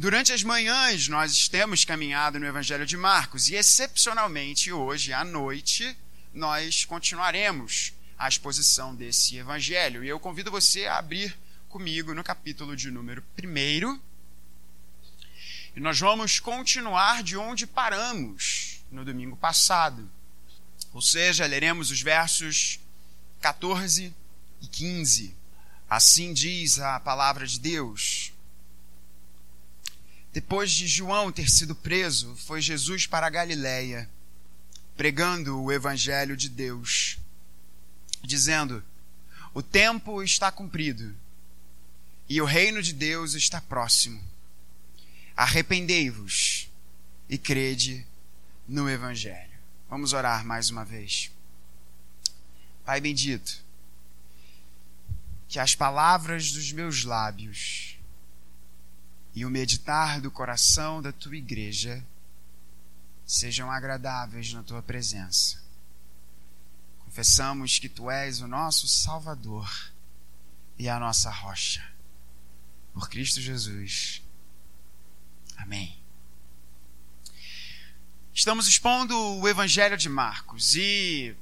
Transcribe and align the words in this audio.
Durante 0.00 0.32
as 0.32 0.42
manhãs, 0.42 1.08
nós 1.08 1.46
temos 1.46 1.84
caminhado 1.84 2.40
no 2.40 2.46
Evangelho 2.46 2.86
de 2.86 2.96
Marcos 2.96 3.50
e, 3.50 3.54
excepcionalmente, 3.54 4.72
hoje 4.72 5.12
à 5.12 5.22
noite, 5.22 5.94
nós 6.32 6.86
continuaremos 6.86 7.92
a 8.16 8.26
exposição 8.26 8.94
desse 8.94 9.36
Evangelho. 9.36 10.02
E 10.02 10.08
eu 10.08 10.18
convido 10.18 10.50
você 10.50 10.86
a 10.86 10.96
abrir 10.96 11.38
comigo 11.68 12.14
no 12.14 12.24
capítulo 12.24 12.74
de 12.74 12.90
número 12.90 13.22
1. 13.38 14.00
E 15.76 15.80
nós 15.80 16.00
vamos 16.00 16.40
continuar 16.40 17.22
de 17.22 17.36
onde 17.36 17.66
paramos 17.66 18.82
no 18.90 19.04
domingo 19.04 19.36
passado. 19.36 20.10
Ou 20.94 21.02
seja, 21.02 21.44
leremos 21.44 21.90
os 21.90 22.00
versos 22.00 22.80
14 23.42 24.14
e 24.62 24.66
15. 24.66 25.36
Assim 25.90 26.32
diz 26.32 26.78
a 26.78 26.98
palavra 27.00 27.46
de 27.46 27.60
Deus. 27.60 28.29
Depois 30.32 30.70
de 30.70 30.86
João 30.86 31.32
ter 31.32 31.50
sido 31.50 31.74
preso, 31.74 32.36
foi 32.36 32.60
Jesus 32.60 33.06
para 33.06 33.26
a 33.26 33.30
Galiléia, 33.30 34.08
pregando 34.96 35.60
o 35.60 35.72
evangelho 35.72 36.36
de 36.36 36.48
Deus, 36.48 37.18
dizendo: 38.22 38.84
O 39.52 39.62
tempo 39.62 40.22
está 40.22 40.52
cumprido 40.52 41.16
e 42.28 42.40
o 42.40 42.44
reino 42.44 42.80
de 42.80 42.92
Deus 42.92 43.34
está 43.34 43.60
próximo. 43.60 44.22
Arrependei-vos 45.36 46.70
e 47.28 47.36
crede 47.36 48.06
no 48.68 48.88
evangelho. 48.88 49.58
Vamos 49.88 50.12
orar 50.12 50.44
mais 50.44 50.70
uma 50.70 50.84
vez. 50.84 51.32
Pai 52.84 53.00
bendito, 53.00 53.64
que 55.48 55.58
as 55.58 55.74
palavras 55.74 56.52
dos 56.52 56.70
meus 56.70 57.02
lábios 57.02 57.89
e 59.34 59.44
o 59.44 59.50
meditar 59.50 60.20
do 60.20 60.30
coração 60.30 61.00
da 61.00 61.12
tua 61.12 61.36
igreja 61.36 62.04
sejam 63.24 63.70
agradáveis 63.70 64.52
na 64.52 64.62
tua 64.62 64.82
presença. 64.82 65.62
Confessamos 66.98 67.78
que 67.78 67.88
tu 67.88 68.10
és 68.10 68.40
o 68.40 68.48
nosso 68.48 68.88
Salvador 68.88 69.92
e 70.78 70.88
a 70.88 70.98
nossa 70.98 71.30
rocha. 71.30 71.84
Por 72.92 73.08
Cristo 73.08 73.40
Jesus. 73.40 74.22
Amém. 75.56 76.00
Estamos 78.32 78.66
expondo 78.66 79.16
o 79.16 79.48
Evangelho 79.48 79.96
de 79.96 80.08
Marcos 80.08 80.74
e 80.74 81.36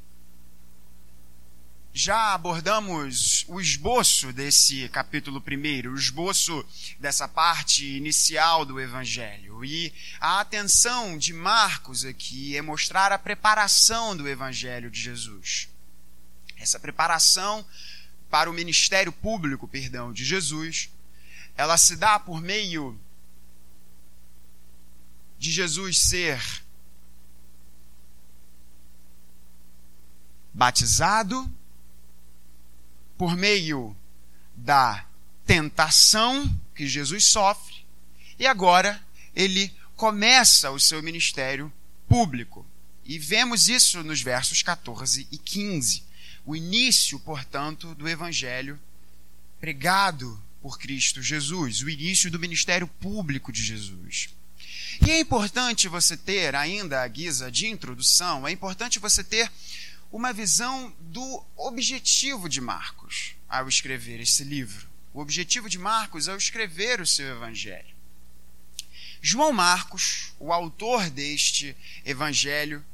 já 1.98 2.32
abordamos 2.32 3.44
o 3.48 3.60
esboço 3.60 4.32
desse 4.32 4.88
capítulo 4.90 5.40
primeiro, 5.40 5.90
o 5.90 5.98
esboço 5.98 6.64
dessa 7.00 7.26
parte 7.26 7.84
inicial 7.84 8.64
do 8.64 8.80
Evangelho. 8.80 9.64
E 9.64 9.92
a 10.20 10.38
atenção 10.38 11.18
de 11.18 11.32
Marcos 11.32 12.04
aqui 12.04 12.56
é 12.56 12.62
mostrar 12.62 13.10
a 13.10 13.18
preparação 13.18 14.16
do 14.16 14.28
Evangelho 14.28 14.92
de 14.92 15.00
Jesus. 15.00 15.68
Essa 16.56 16.78
preparação 16.78 17.66
para 18.30 18.48
o 18.48 18.54
ministério 18.54 19.10
público, 19.10 19.66
perdão, 19.66 20.12
de 20.12 20.24
Jesus, 20.24 20.90
ela 21.56 21.76
se 21.76 21.96
dá 21.96 22.16
por 22.20 22.40
meio 22.40 22.96
de 25.36 25.50
Jesus 25.50 25.98
ser 25.98 26.40
batizado 30.54 31.52
por 33.18 33.36
meio 33.36 33.94
da 34.54 35.04
tentação 35.44 36.48
que 36.74 36.86
Jesus 36.86 37.24
sofre, 37.24 37.84
e 38.38 38.46
agora 38.46 39.04
ele 39.34 39.74
começa 39.96 40.70
o 40.70 40.78
seu 40.78 41.02
ministério 41.02 41.72
público. 42.08 42.64
E 43.04 43.18
vemos 43.18 43.68
isso 43.68 44.02
nos 44.04 44.22
versos 44.22 44.62
14 44.62 45.26
e 45.32 45.36
15. 45.36 46.04
O 46.46 46.54
início, 46.54 47.18
portanto, 47.18 47.94
do 47.94 48.08
evangelho 48.08 48.78
pregado 49.60 50.40
por 50.62 50.78
Cristo 50.78 51.20
Jesus, 51.20 51.82
o 51.82 51.90
início 51.90 52.30
do 52.30 52.38
ministério 52.38 52.86
público 52.86 53.50
de 53.50 53.62
Jesus. 53.62 54.28
E 55.06 55.10
é 55.10 55.20
importante 55.20 55.88
você 55.88 56.16
ter, 56.16 56.54
ainda 56.54 57.02
a 57.02 57.08
guisa 57.08 57.50
de 57.50 57.66
introdução, 57.66 58.46
é 58.46 58.52
importante 58.52 58.98
você 58.98 59.24
ter 59.24 59.50
uma 60.10 60.32
visão 60.32 60.94
do 61.00 61.44
objetivo 61.56 62.48
de 62.48 62.60
Marcos 62.60 63.34
ao 63.48 63.68
escrever 63.68 64.20
esse 64.20 64.42
livro. 64.42 64.88
O 65.12 65.20
objetivo 65.20 65.68
de 65.68 65.78
Marcos 65.78 66.28
ao 66.28 66.36
escrever 66.36 67.00
o 67.00 67.06
seu 67.06 67.26
evangelho. 67.28 67.96
João 69.20 69.52
Marcos, 69.52 70.32
o 70.38 70.52
autor 70.52 71.10
deste 71.10 71.76
evangelho, 72.04 72.84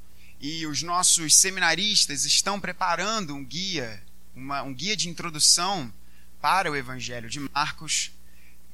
e 0.41 0.67
os 0.67 0.83
nossos 0.83 1.37
seminaristas 1.37 2.25
estão 2.25 2.61
preparando 2.61 3.35
um 3.35 3.45
guia, 3.45 4.03
uma, 4.35 4.63
um 4.63 4.75
guia 4.75 4.97
de 4.97 5.09
introdução 5.09 5.93
para 6.41 6.71
o 6.71 6.77
evangelho 6.77 7.31
de 7.31 7.41
Marcos. 7.41 8.11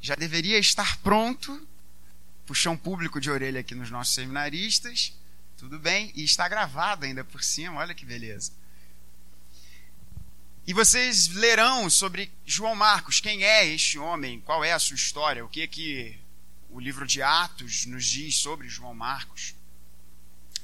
Já 0.00 0.14
deveria 0.14 0.58
estar 0.58 0.98
pronto, 0.98 1.66
puxão 2.46 2.76
público 2.76 3.20
de 3.20 3.30
orelha 3.30 3.60
aqui 3.60 3.74
nos 3.74 3.90
nossos 3.90 4.14
seminaristas 4.14 5.12
tudo 5.60 5.78
bem? 5.78 6.10
E 6.14 6.24
está 6.24 6.48
gravado 6.48 7.04
ainda 7.04 7.22
por 7.22 7.44
cima, 7.44 7.80
olha 7.80 7.94
que 7.94 8.06
beleza. 8.06 8.50
E 10.66 10.72
vocês 10.72 11.28
lerão 11.28 11.90
sobre 11.90 12.32
João 12.46 12.74
Marcos, 12.74 13.20
quem 13.20 13.44
é 13.44 13.66
este 13.66 13.98
homem, 13.98 14.40
qual 14.40 14.64
é 14.64 14.72
a 14.72 14.78
sua 14.78 14.94
história, 14.94 15.44
o 15.44 15.50
que 15.50 15.60
é 15.60 15.66
que 15.66 16.18
o 16.70 16.80
livro 16.80 17.06
de 17.06 17.20
Atos 17.20 17.84
nos 17.84 18.06
diz 18.06 18.36
sobre 18.36 18.70
João 18.70 18.94
Marcos. 18.94 19.54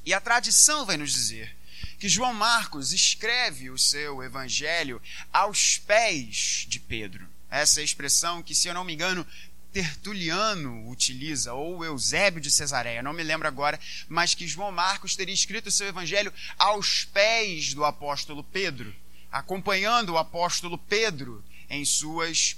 E 0.02 0.14
a 0.14 0.20
tradição 0.20 0.86
vai 0.86 0.96
nos 0.96 1.12
dizer 1.12 1.54
que 1.98 2.08
João 2.08 2.32
Marcos 2.32 2.94
escreve 2.94 3.68
o 3.68 3.76
seu 3.76 4.22
evangelho 4.22 5.02
aos 5.30 5.76
pés 5.76 6.64
de 6.66 6.80
Pedro. 6.80 7.28
Essa 7.50 7.82
é 7.82 7.84
expressão 7.84 8.42
que, 8.42 8.54
se 8.54 8.66
eu 8.66 8.72
não 8.72 8.84
me 8.84 8.94
engano, 8.94 9.26
Tertuliano 9.76 10.88
utiliza, 10.88 11.52
ou 11.52 11.84
Eusébio 11.84 12.40
de 12.40 12.50
Cesareia, 12.50 13.02
não 13.02 13.12
me 13.12 13.22
lembro 13.22 13.46
agora, 13.46 13.78
mas 14.08 14.34
que 14.34 14.48
João 14.48 14.72
Marcos 14.72 15.14
teria 15.14 15.34
escrito 15.34 15.66
o 15.66 15.70
seu 15.70 15.86
evangelho 15.86 16.32
aos 16.56 17.04
pés 17.04 17.74
do 17.74 17.84
apóstolo 17.84 18.42
Pedro, 18.42 18.96
acompanhando 19.30 20.14
o 20.14 20.16
apóstolo 20.16 20.78
Pedro 20.78 21.44
em 21.68 21.84
suas 21.84 22.56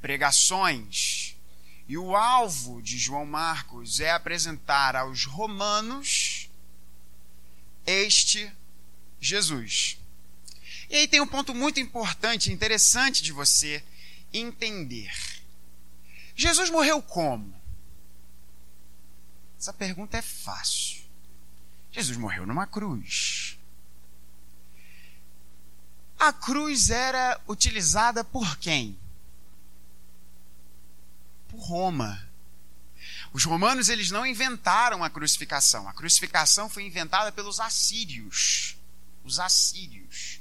pregações. 0.00 1.36
E 1.88 1.96
o 1.96 2.16
alvo 2.16 2.82
de 2.82 2.98
João 2.98 3.24
Marcos 3.24 4.00
é 4.00 4.10
apresentar 4.10 4.96
aos 4.96 5.26
romanos 5.26 6.50
este 7.86 8.50
Jesus. 9.20 9.96
E 10.90 10.96
aí 10.96 11.06
tem 11.06 11.20
um 11.20 11.26
ponto 11.28 11.54
muito 11.54 11.78
importante, 11.78 12.50
interessante 12.50 13.22
de 13.22 13.30
você 13.30 13.80
entender 14.32 15.37
Jesus 16.38 16.70
morreu 16.70 17.02
como? 17.02 17.52
Essa 19.58 19.72
pergunta 19.72 20.16
é 20.16 20.22
fácil. 20.22 21.02
Jesus 21.90 22.16
morreu 22.16 22.46
numa 22.46 22.64
cruz. 22.64 23.58
A 26.16 26.32
cruz 26.32 26.90
era 26.90 27.40
utilizada 27.48 28.22
por 28.22 28.56
quem? 28.58 28.96
Por 31.48 31.58
Roma. 31.58 32.24
Os 33.32 33.44
romanos 33.44 33.88
eles 33.88 34.12
não 34.12 34.24
inventaram 34.24 35.02
a 35.02 35.10
crucificação. 35.10 35.88
A 35.88 35.92
crucificação 35.92 36.70
foi 36.70 36.84
inventada 36.84 37.32
pelos 37.32 37.58
assírios. 37.58 38.76
Os 39.24 39.40
assírios. 39.40 40.37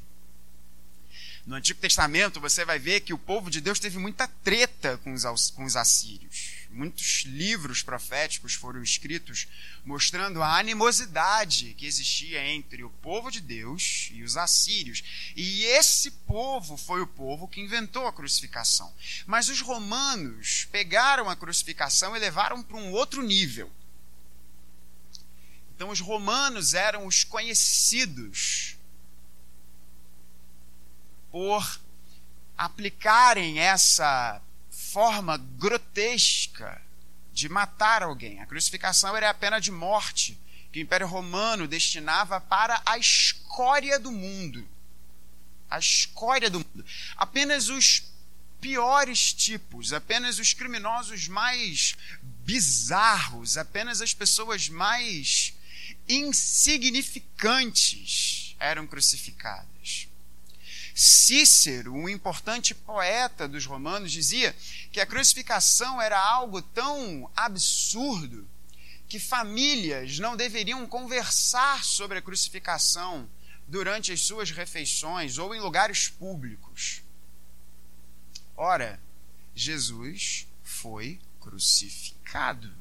No 1.48 1.56
Antigo 1.56 1.80
Testamento, 1.80 2.42
você 2.42 2.66
vai 2.66 2.78
ver 2.78 3.00
que 3.00 3.14
o 3.14 3.18
povo 3.18 3.50
de 3.50 3.62
Deus 3.62 3.80
teve 3.80 3.98
muita 3.98 4.28
treta 4.28 4.98
com 4.98 5.14
os, 5.14 5.50
com 5.52 5.64
os 5.64 5.78
assírios. 5.78 6.68
Muitos 6.70 7.24
livros 7.26 7.82
proféticos 7.82 8.54
foram 8.54 8.84
escritos 8.84 9.48
mostrando 9.86 10.44
a 10.44 10.58
animosidade 10.58 11.74
que 11.76 11.86
existia 11.86 12.46
entre 12.46 12.84
o 12.84 12.90
povo 12.90 13.32
de 13.32 13.40
Deus 13.40 14.10
e 14.12 14.24
os 14.24 14.36
assírios. 14.36 15.02
E 15.38 15.64
esse 15.64 16.12
povo 16.12 16.76
foi 16.76 17.00
o 17.00 17.08
povo 17.08 17.48
que 17.48 17.62
inventou 17.62 18.06
a 18.08 18.14
crucificação. 18.14 18.94
Mas 19.26 19.48
os 19.48 19.62
romanos 19.62 20.68
pegaram 20.70 21.30
a 21.30 21.36
crucificação 21.38 22.14
e 22.14 22.20
levaram 22.20 22.62
para 22.62 22.76
um 22.76 22.92
outro 22.92 23.24
nível. 23.24 23.72
Então, 25.74 25.92
os 25.92 26.02
romanos 26.02 26.74
eram 26.74 27.06
os 27.06 27.24
conhecidos 27.24 28.77
por 31.38 31.80
aplicarem 32.58 33.60
essa 33.60 34.42
forma 34.72 35.38
grotesca 35.38 36.82
de 37.32 37.48
matar 37.48 38.02
alguém. 38.02 38.42
A 38.42 38.48
crucificação 38.48 39.16
era 39.16 39.30
a 39.30 39.36
pena 39.36 39.60
de 39.60 39.70
morte 39.70 40.36
que 40.72 40.80
o 40.80 40.82
Império 40.82 41.06
Romano 41.06 41.68
destinava 41.68 42.42
para 42.42 42.82
a 42.84 42.98
escória 42.98 44.00
do 44.00 44.12
mundo. 44.12 44.68
A 45.70 45.78
escória 45.78 46.50
do 46.50 46.58
mundo. 46.58 46.84
Apenas 47.16 47.70
os 47.70 48.12
piores 48.60 49.32
tipos, 49.32 49.94
apenas 49.94 50.40
os 50.40 50.56
criminosos 50.56 51.28
mais 51.28 51.94
bizarros, 52.44 53.60
apenas 53.60 54.02
as 54.02 54.12
pessoas 54.12 54.70
mais 54.70 55.54
insignificantes 56.10 58.56
eram 58.60 58.88
crucificadas. 58.88 59.77
Cícero, 61.00 61.94
um 61.94 62.10
importante 62.10 62.74
poeta 62.74 63.48
dos 63.48 63.68
romanos, 63.68 64.12
dizia 64.12 64.56
que 64.92 65.00
a 65.00 65.06
crucificação 65.06 66.02
era 66.02 66.20
algo 66.20 66.60
tão 66.60 67.30
absurdo 67.36 68.50
que 69.08 69.20
famílias 69.20 70.18
não 70.18 70.36
deveriam 70.36 70.88
conversar 70.88 71.84
sobre 71.84 72.18
a 72.18 72.22
crucificação 72.22 73.30
durante 73.68 74.12
as 74.12 74.22
suas 74.22 74.50
refeições 74.50 75.38
ou 75.38 75.54
em 75.54 75.60
lugares 75.60 76.10
públicos. 76.10 77.04
Ora, 78.56 79.00
Jesus 79.54 80.48
foi 80.64 81.22
crucificado. 81.40 82.74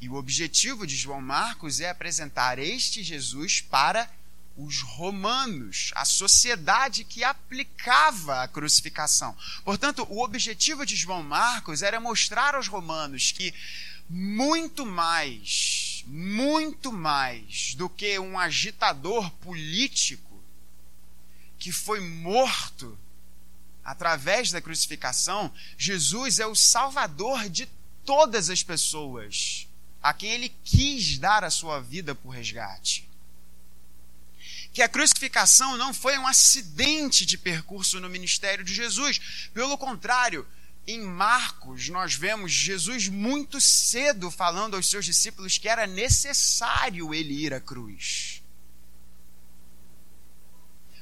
E 0.00 0.08
o 0.08 0.14
objetivo 0.14 0.86
de 0.86 0.96
João 0.96 1.20
Marcos 1.20 1.78
é 1.78 1.90
apresentar 1.90 2.58
este 2.58 3.02
Jesus 3.02 3.60
para 3.60 4.10
os 4.56 4.80
romanos, 4.80 5.90
a 5.94 6.04
sociedade 6.04 7.04
que 7.04 7.22
aplicava 7.22 8.42
a 8.42 8.48
crucificação. 8.48 9.36
Portanto, 9.64 10.06
o 10.08 10.22
objetivo 10.22 10.86
de 10.86 10.96
João 10.96 11.22
Marcos 11.22 11.82
era 11.82 12.00
mostrar 12.00 12.54
aos 12.54 12.68
romanos 12.68 13.32
que 13.32 13.52
muito 14.08 14.86
mais, 14.86 16.04
muito 16.06 16.92
mais 16.92 17.74
do 17.74 17.88
que 17.88 18.18
um 18.18 18.38
agitador 18.38 19.30
político 19.32 20.42
que 21.58 21.72
foi 21.72 22.00
morto 22.00 22.98
através 23.84 24.50
da 24.50 24.60
crucificação, 24.60 25.52
Jesus 25.78 26.40
é 26.40 26.46
o 26.46 26.54
salvador 26.54 27.48
de 27.48 27.68
todas 28.04 28.50
as 28.50 28.62
pessoas 28.62 29.68
a 30.02 30.12
quem 30.12 30.30
ele 30.30 30.52
quis 30.64 31.18
dar 31.18 31.42
a 31.42 31.50
sua 31.50 31.80
vida 31.80 32.14
por 32.14 32.30
resgate. 32.30 33.05
Que 34.76 34.82
a 34.82 34.88
crucificação 34.90 35.78
não 35.78 35.94
foi 35.94 36.18
um 36.18 36.26
acidente 36.26 37.24
de 37.24 37.38
percurso 37.38 37.98
no 37.98 38.10
ministério 38.10 38.62
de 38.62 38.74
Jesus. 38.74 39.48
Pelo 39.54 39.78
contrário, 39.78 40.46
em 40.86 41.00
Marcos, 41.00 41.88
nós 41.88 42.14
vemos 42.14 42.52
Jesus 42.52 43.08
muito 43.08 43.58
cedo 43.58 44.30
falando 44.30 44.76
aos 44.76 44.90
seus 44.90 45.06
discípulos 45.06 45.56
que 45.56 45.66
era 45.66 45.86
necessário 45.86 47.14
ele 47.14 47.32
ir 47.32 47.54
à 47.54 47.58
cruz. 47.58 48.42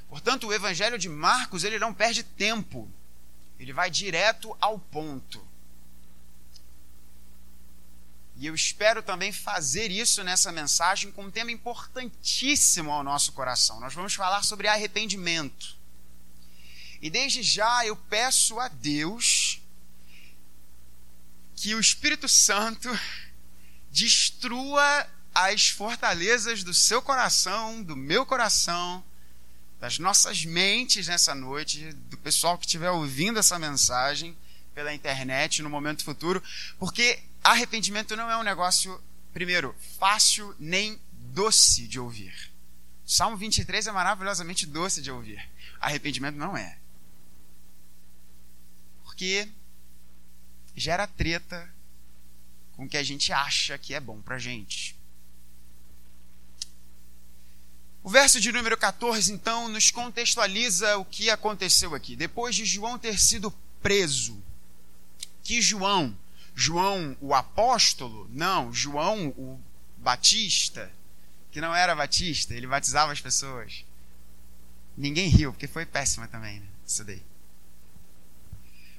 Portanto, 0.08 0.46
o 0.46 0.54
evangelho 0.54 0.96
de 0.96 1.08
Marcos, 1.08 1.64
ele 1.64 1.80
não 1.80 1.92
perde 1.92 2.22
tempo. 2.22 2.88
Ele 3.58 3.72
vai 3.72 3.90
direto 3.90 4.56
ao 4.60 4.78
ponto. 4.78 5.44
E 8.44 8.46
eu 8.46 8.54
espero 8.54 9.02
também 9.02 9.32
fazer 9.32 9.90
isso 9.90 10.22
nessa 10.22 10.52
mensagem 10.52 11.10
com 11.10 11.24
um 11.24 11.30
tema 11.30 11.50
importantíssimo 11.50 12.92
ao 12.92 13.02
nosso 13.02 13.32
coração. 13.32 13.80
Nós 13.80 13.94
vamos 13.94 14.12
falar 14.12 14.42
sobre 14.42 14.68
arrependimento. 14.68 15.78
E 17.00 17.08
desde 17.08 17.42
já 17.42 17.86
eu 17.86 17.96
peço 17.96 18.60
a 18.60 18.68
Deus 18.68 19.62
que 21.56 21.74
o 21.74 21.80
Espírito 21.80 22.28
Santo 22.28 22.90
destrua 23.90 25.08
as 25.34 25.70
fortalezas 25.70 26.62
do 26.62 26.74
seu 26.74 27.00
coração, 27.00 27.82
do 27.82 27.96
meu 27.96 28.26
coração, 28.26 29.02
das 29.80 29.98
nossas 29.98 30.44
mentes 30.44 31.08
nessa 31.08 31.34
noite, 31.34 31.94
do 31.94 32.18
pessoal 32.18 32.58
que 32.58 32.66
estiver 32.66 32.90
ouvindo 32.90 33.38
essa 33.38 33.58
mensagem 33.58 34.36
pela 34.74 34.92
internet 34.92 35.62
no 35.62 35.70
momento 35.70 36.04
futuro, 36.04 36.42
porque 36.78 37.22
arrependimento 37.44 38.16
não 38.16 38.30
é 38.30 38.36
um 38.36 38.42
negócio, 38.42 39.00
primeiro, 39.32 39.74
fácil 39.98 40.56
nem 40.58 40.98
doce 41.12 41.86
de 41.86 42.00
ouvir. 42.00 42.34
Salmo 43.06 43.36
23 43.36 43.86
é 43.86 43.92
maravilhosamente 43.92 44.66
doce 44.66 45.02
de 45.02 45.10
ouvir. 45.10 45.46
Arrependimento 45.78 46.36
não 46.36 46.56
é. 46.56 46.78
Porque 49.04 49.48
gera 50.74 51.06
treta 51.06 51.72
com 52.72 52.86
o 52.86 52.88
que 52.88 52.96
a 52.96 53.02
gente 53.02 53.32
acha 53.32 53.76
que 53.76 53.92
é 53.92 54.00
bom 54.00 54.20
pra 54.22 54.38
gente. 54.38 54.96
O 58.02 58.10
verso 58.10 58.40
de 58.40 58.52
número 58.52 58.76
14, 58.76 59.32
então, 59.32 59.68
nos 59.68 59.90
contextualiza 59.90 60.98
o 60.98 61.04
que 61.04 61.30
aconteceu 61.30 61.94
aqui. 61.94 62.16
Depois 62.16 62.54
de 62.54 62.64
João 62.64 62.98
ter 62.98 63.18
sido 63.18 63.50
preso, 63.82 64.42
que 65.42 65.62
João, 65.62 66.16
João 66.54 67.16
o 67.20 67.34
apóstolo, 67.34 68.28
não, 68.30 68.72
João 68.72 69.28
o 69.30 69.60
Batista, 69.96 70.90
que 71.50 71.60
não 71.60 71.74
era 71.74 71.94
Batista, 71.94 72.54
ele 72.54 72.66
batizava 72.66 73.12
as 73.12 73.20
pessoas. 73.20 73.84
Ninguém 74.96 75.28
riu, 75.28 75.52
porque 75.52 75.66
foi 75.66 75.84
péssima 75.84 76.28
também, 76.28 76.60
né? 76.60 76.66
Isso 76.86 77.04
daí. 77.04 77.22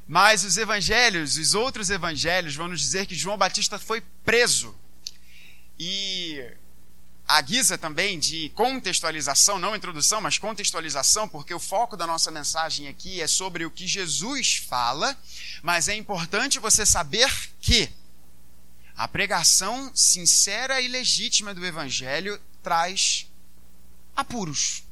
Mas 0.08 0.44
os 0.44 0.58
evangelhos, 0.58 1.38
os 1.38 1.56
outros 1.56 1.90
evangelhos, 1.90 2.56
vão 2.56 2.68
nos 2.68 2.82
dizer 2.82 3.06
que 3.08 3.16
João 3.16 3.38
Batista 3.38 3.80
foi 3.80 4.02
preso. 4.24 4.76
E 5.80 6.46
a 7.28 7.42
guisa 7.42 7.78
também 7.78 8.20
de 8.20 8.50
contextualização, 8.50 9.58
não 9.58 9.76
introdução, 9.76 10.22
mas 10.22 10.38
contextualização, 10.38 11.28
porque 11.28 11.54
o 11.54 11.60
foco 11.60 11.98
da 11.98 12.06
nossa 12.06 12.30
mensagem 12.30 12.88
aqui 12.88 13.20
é 13.20 13.28
sobre 13.28 13.66
o 13.66 13.72
que 13.72 13.88
Jesus 13.88 14.58
fala, 14.58 15.18
mas 15.64 15.88
é 15.88 15.96
importante 15.96 16.60
você 16.60 16.86
saber 16.86 17.32
que 17.60 17.90
a 18.96 19.08
pregação 19.08 19.92
sincera 19.96 20.80
e 20.80 20.88
legítima 20.88 21.54
do 21.54 21.66
Evangelho 21.66 22.40
traz 22.62 23.28
apuros. 24.16 24.84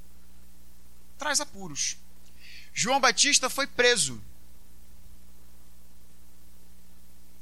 Traz 1.20 1.40
apuros. 1.40 1.98
João 2.74 3.00
Batista 3.00 3.50
foi 3.50 3.68
preso. 3.68 4.16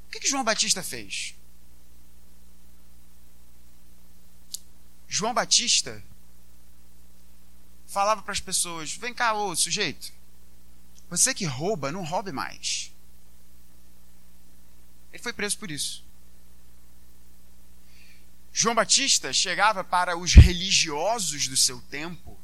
O 0.08 0.12
que, 0.12 0.20
que 0.20 0.28
João 0.28 0.44
Batista 0.44 0.84
fez? 0.84 1.34
João 5.14 5.34
Batista 5.34 6.02
falava 7.86 8.22
para 8.22 8.32
as 8.32 8.40
pessoas: 8.40 8.94
vem 8.94 9.14
cá, 9.14 9.34
ô 9.34 9.54
sujeito, 9.54 10.10
você 11.10 11.34
que 11.34 11.44
rouba, 11.44 11.92
não 11.92 12.06
roube 12.06 12.32
mais. 12.32 12.94
Ele 15.12 15.22
foi 15.22 15.34
preso 15.34 15.58
por 15.58 15.70
isso. 15.70 16.02
João 18.54 18.74
Batista 18.74 19.34
chegava 19.34 19.84
para 19.84 20.16
os 20.16 20.34
religiosos 20.34 21.50
do 21.50 21.58
seu 21.58 21.82
tempo, 21.82 22.40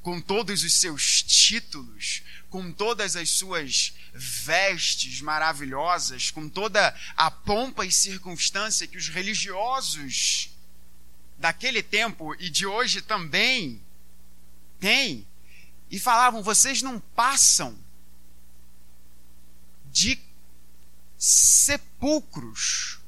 com 0.00 0.20
todos 0.20 0.62
os 0.62 0.74
seus 0.74 1.24
títulos, 1.24 2.22
com 2.48 2.70
todas 2.70 3.16
as 3.16 3.30
suas 3.30 3.92
vestes 4.14 5.20
maravilhosas, 5.20 6.30
com 6.30 6.48
toda 6.48 6.96
a 7.16 7.32
pompa 7.32 7.84
e 7.84 7.90
circunstância 7.90 8.86
que 8.86 8.96
os 8.96 9.08
religiosos 9.08 10.55
daquele 11.38 11.82
tempo 11.82 12.34
e 12.34 12.48
de 12.48 12.66
hoje 12.66 13.00
também 13.02 13.82
tem, 14.78 15.26
e 15.90 15.98
falavam: 15.98 16.42
vocês 16.42 16.82
não 16.82 17.00
passam 17.00 17.76
de 19.86 20.20
sepulcros 21.16 22.98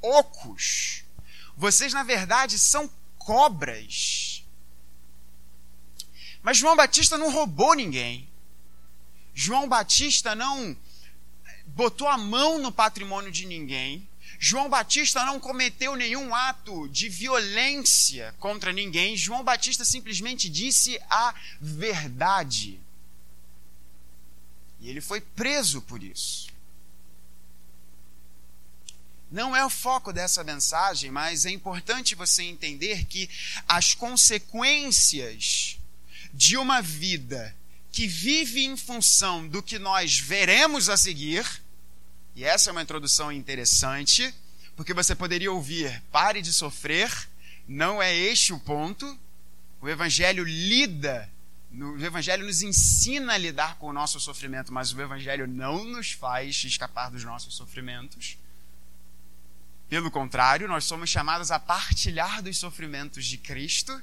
ocos. 0.00 1.04
Vocês, 1.56 1.92
na 1.92 2.02
verdade, 2.02 2.58
são 2.58 2.90
cobras. 3.18 4.44
Mas 6.42 6.58
João 6.58 6.76
Batista 6.76 7.16
não 7.16 7.32
roubou 7.32 7.74
ninguém. 7.74 8.28
João 9.34 9.68
Batista 9.68 10.34
não 10.34 10.76
botou 11.66 12.08
a 12.08 12.16
mão 12.16 12.58
no 12.58 12.70
patrimônio 12.70 13.30
de 13.30 13.46
ninguém. 13.46 14.08
João 14.38 14.68
Batista 14.68 15.24
não 15.24 15.40
cometeu 15.40 15.96
nenhum 15.96 16.34
ato 16.34 16.88
de 16.88 17.08
violência 17.08 18.34
contra 18.38 18.72
ninguém. 18.72 19.16
João 19.16 19.42
Batista 19.42 19.84
simplesmente 19.84 20.48
disse 20.48 21.00
a 21.08 21.34
verdade. 21.60 22.78
E 24.80 24.90
ele 24.90 25.00
foi 25.00 25.20
preso 25.20 25.80
por 25.82 26.02
isso. 26.02 26.48
Não 29.30 29.56
é 29.56 29.64
o 29.64 29.70
foco 29.70 30.12
dessa 30.12 30.44
mensagem, 30.44 31.10
mas 31.10 31.44
é 31.44 31.50
importante 31.50 32.14
você 32.14 32.44
entender 32.44 33.06
que 33.06 33.28
as 33.66 33.94
consequências 33.94 35.78
de 36.32 36.56
uma 36.56 36.80
vida 36.80 37.54
que 37.90 38.06
vive 38.06 38.64
em 38.64 38.76
função 38.76 39.48
do 39.48 39.62
que 39.62 39.78
nós 39.78 40.18
veremos 40.18 40.88
a 40.88 40.96
seguir 40.96 41.44
e 42.36 42.44
essa 42.44 42.68
é 42.68 42.72
uma 42.72 42.82
introdução 42.82 43.32
interessante, 43.32 44.32
porque 44.76 44.92
você 44.92 45.14
poderia 45.14 45.50
ouvir: 45.50 46.02
pare 46.12 46.42
de 46.42 46.52
sofrer, 46.52 47.10
não 47.66 48.02
é 48.02 48.14
este 48.14 48.52
o 48.52 48.60
ponto. 48.60 49.18
O 49.80 49.88
Evangelho 49.88 50.44
lida, 50.44 51.30
o 51.72 51.98
Evangelho 51.98 52.44
nos 52.44 52.60
ensina 52.60 53.32
a 53.32 53.38
lidar 53.38 53.76
com 53.76 53.86
o 53.86 53.92
nosso 53.92 54.20
sofrimento, 54.20 54.70
mas 54.70 54.92
o 54.92 55.00
Evangelho 55.00 55.46
não 55.46 55.82
nos 55.82 56.12
faz 56.12 56.62
escapar 56.64 57.10
dos 57.10 57.24
nossos 57.24 57.54
sofrimentos. 57.54 58.36
Pelo 59.88 60.10
contrário, 60.10 60.68
nós 60.68 60.84
somos 60.84 61.08
chamados 61.08 61.50
a 61.50 61.58
partilhar 61.58 62.42
dos 62.42 62.58
sofrimentos 62.58 63.24
de 63.24 63.38
Cristo. 63.38 64.02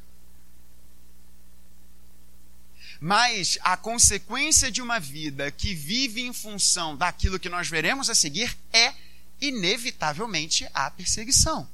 Mas 3.06 3.58
a 3.64 3.76
consequência 3.76 4.72
de 4.72 4.82
uma 4.82 4.98
vida 4.98 5.52
que 5.52 5.74
vive 5.74 6.22
em 6.22 6.32
função 6.32 6.96
daquilo 6.96 7.38
que 7.38 7.50
nós 7.50 7.68
veremos 7.68 8.10
a 8.10 8.16
seguir 8.16 8.58
é, 8.72 8.94
inevitavelmente, 9.42 10.66
a 10.74 10.90
perseguição. 10.90 11.68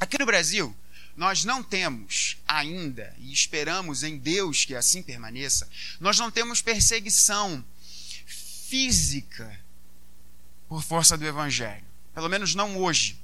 Aqui 0.00 0.18
no 0.18 0.26
Brasil, 0.26 0.76
nós 1.16 1.44
não 1.44 1.62
temos 1.62 2.36
ainda, 2.48 3.14
e 3.20 3.32
esperamos 3.32 4.02
em 4.02 4.18
Deus 4.18 4.64
que 4.64 4.74
assim 4.74 5.04
permaneça, 5.04 5.68
nós 6.00 6.18
não 6.18 6.32
temos 6.32 6.60
perseguição 6.60 7.64
física 8.26 9.56
por 10.68 10.82
força 10.82 11.16
do 11.16 11.24
Evangelho. 11.24 11.86
Pelo 12.12 12.28
menos 12.28 12.56
não 12.56 12.76
hoje. 12.76 13.16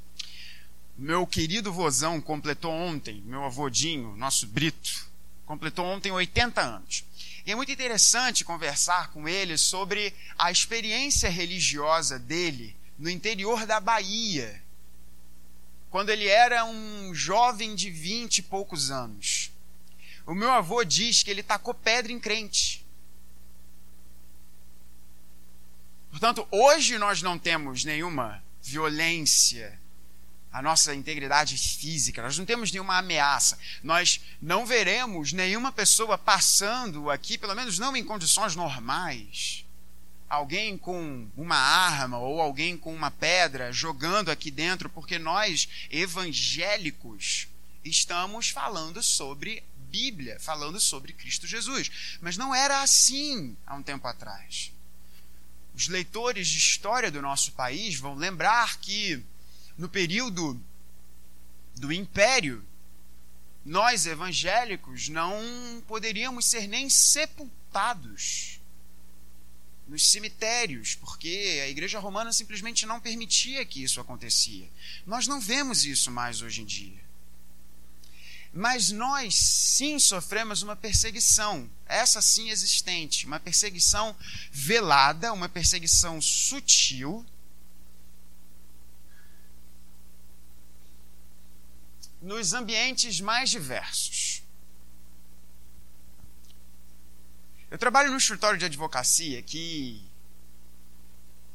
Meu 0.97 1.27
querido 1.27 1.73
vozão 1.73 2.21
completou 2.21 2.71
ontem, 2.71 3.21
meu 3.23 3.43
avodinho, 3.43 4.15
nosso 4.15 4.47
Brito, 4.47 5.13
completou 5.47 5.85
ontem 5.85 6.11
80 6.11 6.61
anos. 6.61 7.05
E 7.47 7.53
é 7.53 7.55
muito 7.55 7.71
interessante 7.71 8.45
conversar 8.45 9.11
com 9.11 9.29
ele 9.29 9.59
sobre 9.59 10.15
a 10.39 10.51
experiência 10.51 11.29
religiosa 11.29 12.19
dele 12.19 12.75
no 12.99 13.11
interior 13.11 13.67
da 13.67 13.81
Bahia, 13.81 14.63
quando 15.91 16.11
ele 16.11 16.27
era 16.27 16.65
um 16.65 17.15
jovem 17.15 17.75
de 17.75 17.91
vinte 17.91 18.39
e 18.39 18.43
poucos 18.43 18.91
anos. 18.91 19.51
O 20.27 20.35
meu 20.35 20.51
avô 20.51 20.83
diz 20.85 21.23
que 21.23 21.31
ele 21.31 21.43
tacou 21.43 21.75
pedra 21.75 22.11
em 22.11 22.19
crente. 22.19 22.85
Portanto, 26.11 26.47
hoje 26.51 26.97
nós 26.97 27.21
não 27.21 27.39
temos 27.39 27.85
nenhuma 27.85 28.43
violência 28.63 29.79
à 30.55 30.63
nossa 30.63 30.95
integridade 30.95 31.59
física, 31.59 32.23
nós 32.23 32.39
não 32.39 32.47
temos 32.47 32.71
nenhuma 32.71 32.97
ameaça. 32.97 33.59
Nós 33.83 34.21
não 34.41 34.65
veremos 34.65 35.33
nenhuma 35.33 35.73
pessoa 35.73 36.17
passando 36.17 37.11
aqui, 37.11 37.37
pelo 37.37 37.57
menos 37.57 37.77
não 37.77 37.97
em 37.97 38.05
condições 38.05 38.55
normais, 38.55 39.65
alguém 40.29 40.79
com 40.79 41.27
uma 41.37 41.57
arma 41.57 42.19
ou 42.19 42.41
alguém 42.41 42.79
com 42.79 42.95
uma 42.95 43.11
pedra 43.11 43.73
jogando 43.73 44.31
aqui 44.31 44.49
dentro, 44.49 44.89
porque 44.89 45.19
nós, 45.19 45.69
evangélicos, 45.91 47.49
estamos 47.85 48.51
falando 48.51 49.03
sobre 49.03 49.61
Bíblia, 49.91 50.39
falando 50.39 50.79
sobre 50.79 51.13
Cristo 51.13 51.49
Jesus. 51.49 52.19
Mas 52.21 52.37
não 52.37 52.55
era 52.55 52.81
assim 52.81 53.57
há 53.67 53.75
um 53.75 53.83
tempo 53.83 54.07
atrás 54.07 54.73
os 55.75 55.89
leitores 55.89 56.47
de 56.47 56.59
história 56.59 57.11
do 57.11 57.21
nosso 57.21 57.51
país 57.53 57.97
vão 57.97 58.15
lembrar 58.15 58.79
que 58.79 59.21
no 59.77 59.89
período 59.89 60.61
do 61.77 61.93
Império, 61.93 62.65
nós 63.65 64.07
evangélicos 64.07 65.09
não 65.09 65.83
poderíamos 65.89 66.45
ser 66.45 66.69
nem 66.69 66.89
sepultados 66.91 68.61
nos 69.87 70.11
cemitérios, 70.11 70.95
porque 70.95 71.61
a 71.63 71.69
Igreja 71.69 71.99
Romana 71.99 72.33
simplesmente 72.33 72.87
não 72.87 73.01
permitia 73.01 73.65
que 73.65 73.83
isso 73.83 74.01
acontecia. 74.01 74.69
Nós 75.07 75.27
não 75.27 75.41
vemos 75.41 75.85
isso 75.85 76.11
mais 76.11 76.41
hoje 76.41 76.63
em 76.63 76.65
dia. 76.65 77.05
Mas 78.53 78.91
nós 78.91 79.35
sim 79.35 79.99
sofremos 79.99 80.63
uma 80.63 80.77
perseguição, 80.77 81.69
essa 81.87 82.23
sim 82.23 82.51
existente, 82.51 83.27
uma 83.27 83.41
perseguição 83.41 84.17
velada, 84.53 85.33
uma 85.33 85.49
perseguição 85.49 86.21
sutil. 86.21 87.27
Nos 92.25 92.55
ambientes 92.55 93.21
mais 93.21 93.51
diversos. 93.51 94.43
Eu 97.71 97.77
trabalho 97.77 98.11
num 98.11 98.17
escritório 98.17 98.59
de 98.59 98.65
advocacia 98.65 99.43
que 99.43 100.03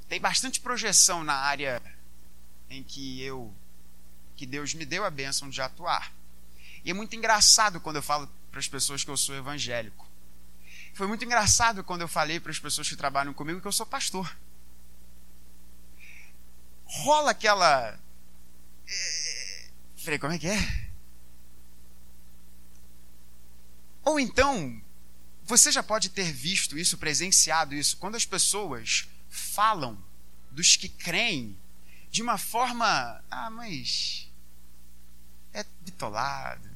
tem 0.08 0.22
bastante 0.22 0.60
projeção 0.62 1.24
na 1.24 1.34
área 1.34 1.82
em 2.70 2.84
que 2.84 3.20
eu 3.20 3.52
que 4.36 4.46
Deus 4.46 4.76
me 4.76 4.86
deu 4.86 5.04
a 5.04 5.10
bênção 5.10 5.50
de 5.50 5.60
atuar. 5.60 6.14
E 6.86 6.92
é 6.92 6.94
muito 6.94 7.16
engraçado 7.16 7.82
quando 7.82 7.96
eu 7.96 8.04
falo 8.04 8.30
para 8.52 8.60
as 8.60 8.68
pessoas 8.68 9.04
que 9.04 9.10
eu 9.10 9.18
sou 9.18 9.36
evangélico. 9.36 10.08
Foi 10.94 11.08
muito 11.08 11.26
engraçado 11.26 11.84
quando 11.84 12.02
eu 12.02 12.08
falei 12.08 12.40
para 12.40 12.52
as 12.52 12.60
pessoas 12.60 12.88
que 12.88 12.96
trabalham 12.96 13.34
comigo 13.34 13.60
que 13.60 13.68
eu 13.68 13.72
sou 13.72 13.88
pastor. 13.88 14.38
Rola 16.86 17.32
aquela. 17.32 18.00
Falei, 20.10 20.20
como 20.20 20.34
é 20.34 20.40
que 20.40 20.48
é? 20.48 20.90
Ou 24.04 24.20
então, 24.20 24.82
você 25.44 25.72
já 25.72 25.84
pode 25.84 26.10
ter 26.10 26.32
visto 26.32 26.78
isso, 26.78 26.98
presenciado 26.98 27.76
isso, 27.76 27.96
quando 27.98 28.16
as 28.16 28.26
pessoas 28.26 29.08
falam 29.30 30.04
dos 30.50 30.76
que 30.76 30.90
creem 30.90 31.56
de 32.10 32.24
uma 32.24 32.40
forma. 32.40 33.24
Ah, 33.30 33.52
mas. 33.52 34.28
É 35.54 35.64
bitolado 35.82 36.70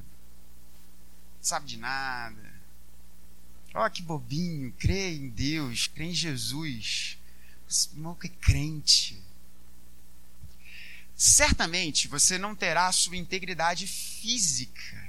sabe 1.44 1.66
de 1.66 1.76
nada. 1.76 2.54
Ó, 3.74 3.84
oh, 3.84 3.90
que 3.90 4.02
bobinho, 4.02 4.72
crê 4.78 5.14
em 5.14 5.28
Deus, 5.28 5.88
crê 5.88 6.04
em 6.04 6.14
Jesus. 6.14 7.18
Irmão 7.92 8.14
que 8.14 8.28
é 8.28 8.30
crente. 8.30 9.20
Certamente 11.16 12.08
você 12.08 12.38
não 12.38 12.54
terá 12.54 12.88
a 12.88 12.92
sua 12.92 13.16
integridade 13.16 13.86
física 13.86 15.04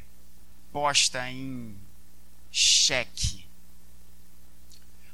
posta 0.76 1.32
em 1.32 1.74
xeque. 2.52 3.48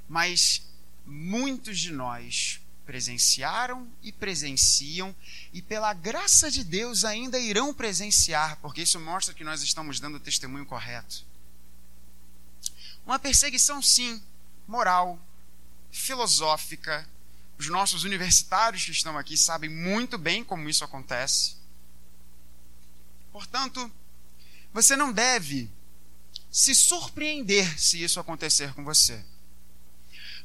Mas 0.10 0.64
muitos 1.06 1.80
de 1.80 1.92
nós 1.92 2.60
presenciaram 2.84 3.88
e 4.02 4.12
presenciam 4.12 5.16
e 5.54 5.62
pela 5.62 5.94
graça 5.94 6.50
de 6.50 6.64
Deus 6.64 7.06
ainda 7.06 7.38
irão 7.38 7.76
presenciar, 7.76 8.58
porque 8.58 8.82
isso 8.82 9.00
mostra 9.00 9.36
que 9.36 9.44
nós 9.44 9.62
estamos 9.62 10.00
dando 10.00 10.16
o 10.16 10.20
testemunho 10.20 10.66
correto. 10.66 11.24
Uma 13.06 13.20
perseguição, 13.20 13.84
sim, 13.84 14.20
moral, 14.68 15.20
filosófica. 15.92 17.08
Os 17.62 17.68
nossos 17.68 18.04
universitários 18.04 18.84
que 18.86 18.90
estão 18.90 19.16
aqui 19.16 19.38
sabem 19.38 19.70
muito 19.70 20.18
bem 20.18 20.44
como 20.44 20.68
isso 20.68 20.84
acontece. 20.84 21.58
Portanto, 23.32 23.92
você 24.74 24.96
não 24.96 25.14
deve 25.14 25.70
se 26.50 26.74
surpreender 26.74 27.80
se 27.80 28.04
isso 28.04 28.20
acontecer 28.20 28.74
com 28.74 28.84
você. 28.84 29.24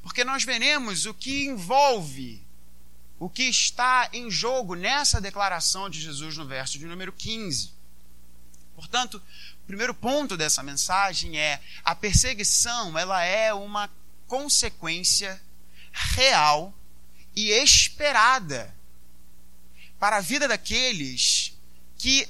Porque 0.03 0.25
nós 0.25 0.45
veremos 0.45 1.07
o 1.07 1.15
que 1.15 1.47
envolve, 1.47 2.45
o 3.19 3.31
que 3.31 3.45
está 3.45 4.11
em 4.13 4.31
jogo 4.31 4.75
nessa 4.75 5.19
declaração 5.19 5.89
de 5.89 6.03
Jesus 6.03 6.37
no 6.37 6.47
verso 6.47 6.79
de 6.79 6.85
número 6.85 7.15
15. 7.15 7.73
Portanto, 8.75 9.23
o 9.63 9.67
primeiro 9.67 9.95
ponto 9.95 10.37
dessa 10.37 10.63
mensagem 10.63 11.39
é 11.39 11.63
a 11.83 11.95
perseguição, 11.95 12.99
ela 12.99 13.25
é 13.25 13.55
uma 13.55 13.91
consequência 14.27 15.41
real 15.91 16.75
e 17.37 17.51
esperada 17.51 18.75
para 20.01 20.17
a 20.17 20.21
vida 20.21 20.49
daqueles 20.49 21.53
que 21.99 22.27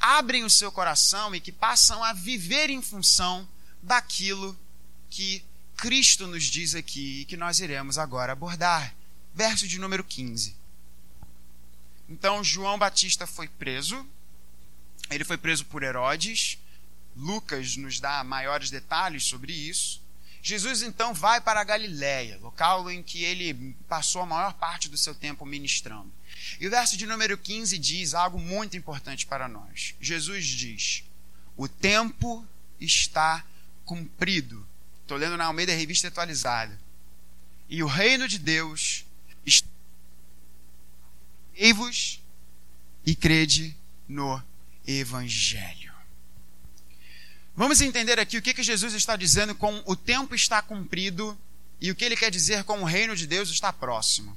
abrem 0.00 0.44
o 0.44 0.50
seu 0.50 0.72
coração 0.72 1.34
e 1.34 1.40
que 1.40 1.52
passam 1.52 2.02
a 2.02 2.12
viver 2.12 2.70
em 2.70 2.82
função 2.82 3.48
daquilo 3.82 4.58
que 5.10 5.44
Cristo 5.76 6.26
nos 6.26 6.44
diz 6.44 6.74
aqui 6.74 7.20
e 7.20 7.24
que 7.24 7.36
nós 7.36 7.60
iremos 7.60 7.98
agora 7.98 8.32
abordar. 8.32 8.94
Verso 9.34 9.66
de 9.66 9.78
número 9.78 10.04
15. 10.04 10.56
Então, 12.08 12.44
João 12.44 12.78
Batista 12.78 13.26
foi 13.26 13.48
preso. 13.48 14.06
Ele 15.10 15.24
foi 15.24 15.36
preso 15.36 15.64
por 15.64 15.82
Herodes. 15.82 16.58
Lucas 17.16 17.76
nos 17.76 17.98
dá 18.00 18.22
maiores 18.22 18.70
detalhes 18.70 19.24
sobre 19.24 19.52
isso. 19.52 20.03
Jesus 20.44 20.82
então 20.82 21.12
vai 21.12 21.40
para 21.40 21.60
a 21.60 21.64
Galiléia, 21.64 22.38
local 22.40 22.88
em 22.88 23.02
que 23.02 23.24
ele 23.24 23.74
passou 23.88 24.22
a 24.22 24.26
maior 24.26 24.52
parte 24.54 24.88
do 24.88 24.96
seu 24.96 25.14
tempo 25.14 25.44
ministrando. 25.44 26.12
E 26.60 26.68
o 26.68 26.70
verso 26.70 26.96
de 26.96 27.04
número 27.04 27.36
15 27.36 27.76
diz 27.78 28.14
algo 28.14 28.38
muito 28.38 28.76
importante 28.76 29.26
para 29.26 29.48
nós. 29.48 29.96
Jesus 30.00 30.46
diz: 30.46 31.02
O 31.56 31.66
tempo 31.66 32.46
está 32.78 33.44
cumprido 33.84 34.64
Estou 35.04 35.18
lendo 35.18 35.36
na 35.36 35.44
Almeida 35.44 35.74
Revista 35.74 36.08
Atualizada. 36.08 36.80
E 37.68 37.82
o 37.82 37.86
reino 37.86 38.26
de 38.26 38.38
Deus 38.38 39.04
está. 39.44 39.68
vos 41.74 42.22
e 43.04 43.14
crede 43.14 43.76
no 44.08 44.42
Evangelho. 44.86 45.83
Vamos 47.56 47.80
entender 47.80 48.18
aqui 48.18 48.36
o 48.36 48.42
que, 48.42 48.52
que 48.52 48.64
Jesus 48.64 48.94
está 48.94 49.14
dizendo 49.14 49.54
com 49.54 49.80
o 49.86 49.94
tempo 49.94 50.34
está 50.34 50.60
cumprido 50.60 51.38
e 51.80 51.90
o 51.90 51.94
que 51.94 52.04
ele 52.04 52.16
quer 52.16 52.30
dizer 52.30 52.64
com 52.64 52.80
o 52.80 52.84
reino 52.84 53.14
de 53.14 53.26
Deus 53.26 53.48
está 53.48 53.72
próximo. 53.72 54.36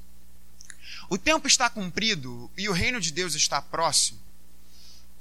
o 1.10 1.18
tempo 1.18 1.48
está 1.48 1.70
cumprido 1.70 2.52
e 2.58 2.68
o 2.70 2.74
reino 2.74 3.00
de 3.00 3.12
Deus 3.12 3.34
está 3.34 3.62
próximo. 3.62 4.20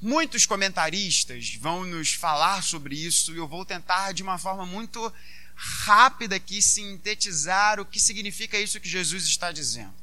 Muitos 0.00 0.44
comentaristas 0.44 1.54
vão 1.54 1.84
nos 1.84 2.12
falar 2.12 2.62
sobre 2.62 2.96
isso 2.96 3.32
e 3.32 3.38
eu 3.38 3.48
vou 3.48 3.64
tentar 3.64 4.12
de 4.12 4.22
uma 4.22 4.36
forma 4.36 4.66
muito 4.66 5.12
rápida 5.54 6.36
aqui 6.36 6.60
sintetizar 6.60 7.80
o 7.80 7.86
que 7.86 7.98
significa 7.98 8.58
isso 8.58 8.80
que 8.80 8.88
Jesus 8.88 9.24
está 9.24 9.50
dizendo. 9.50 9.94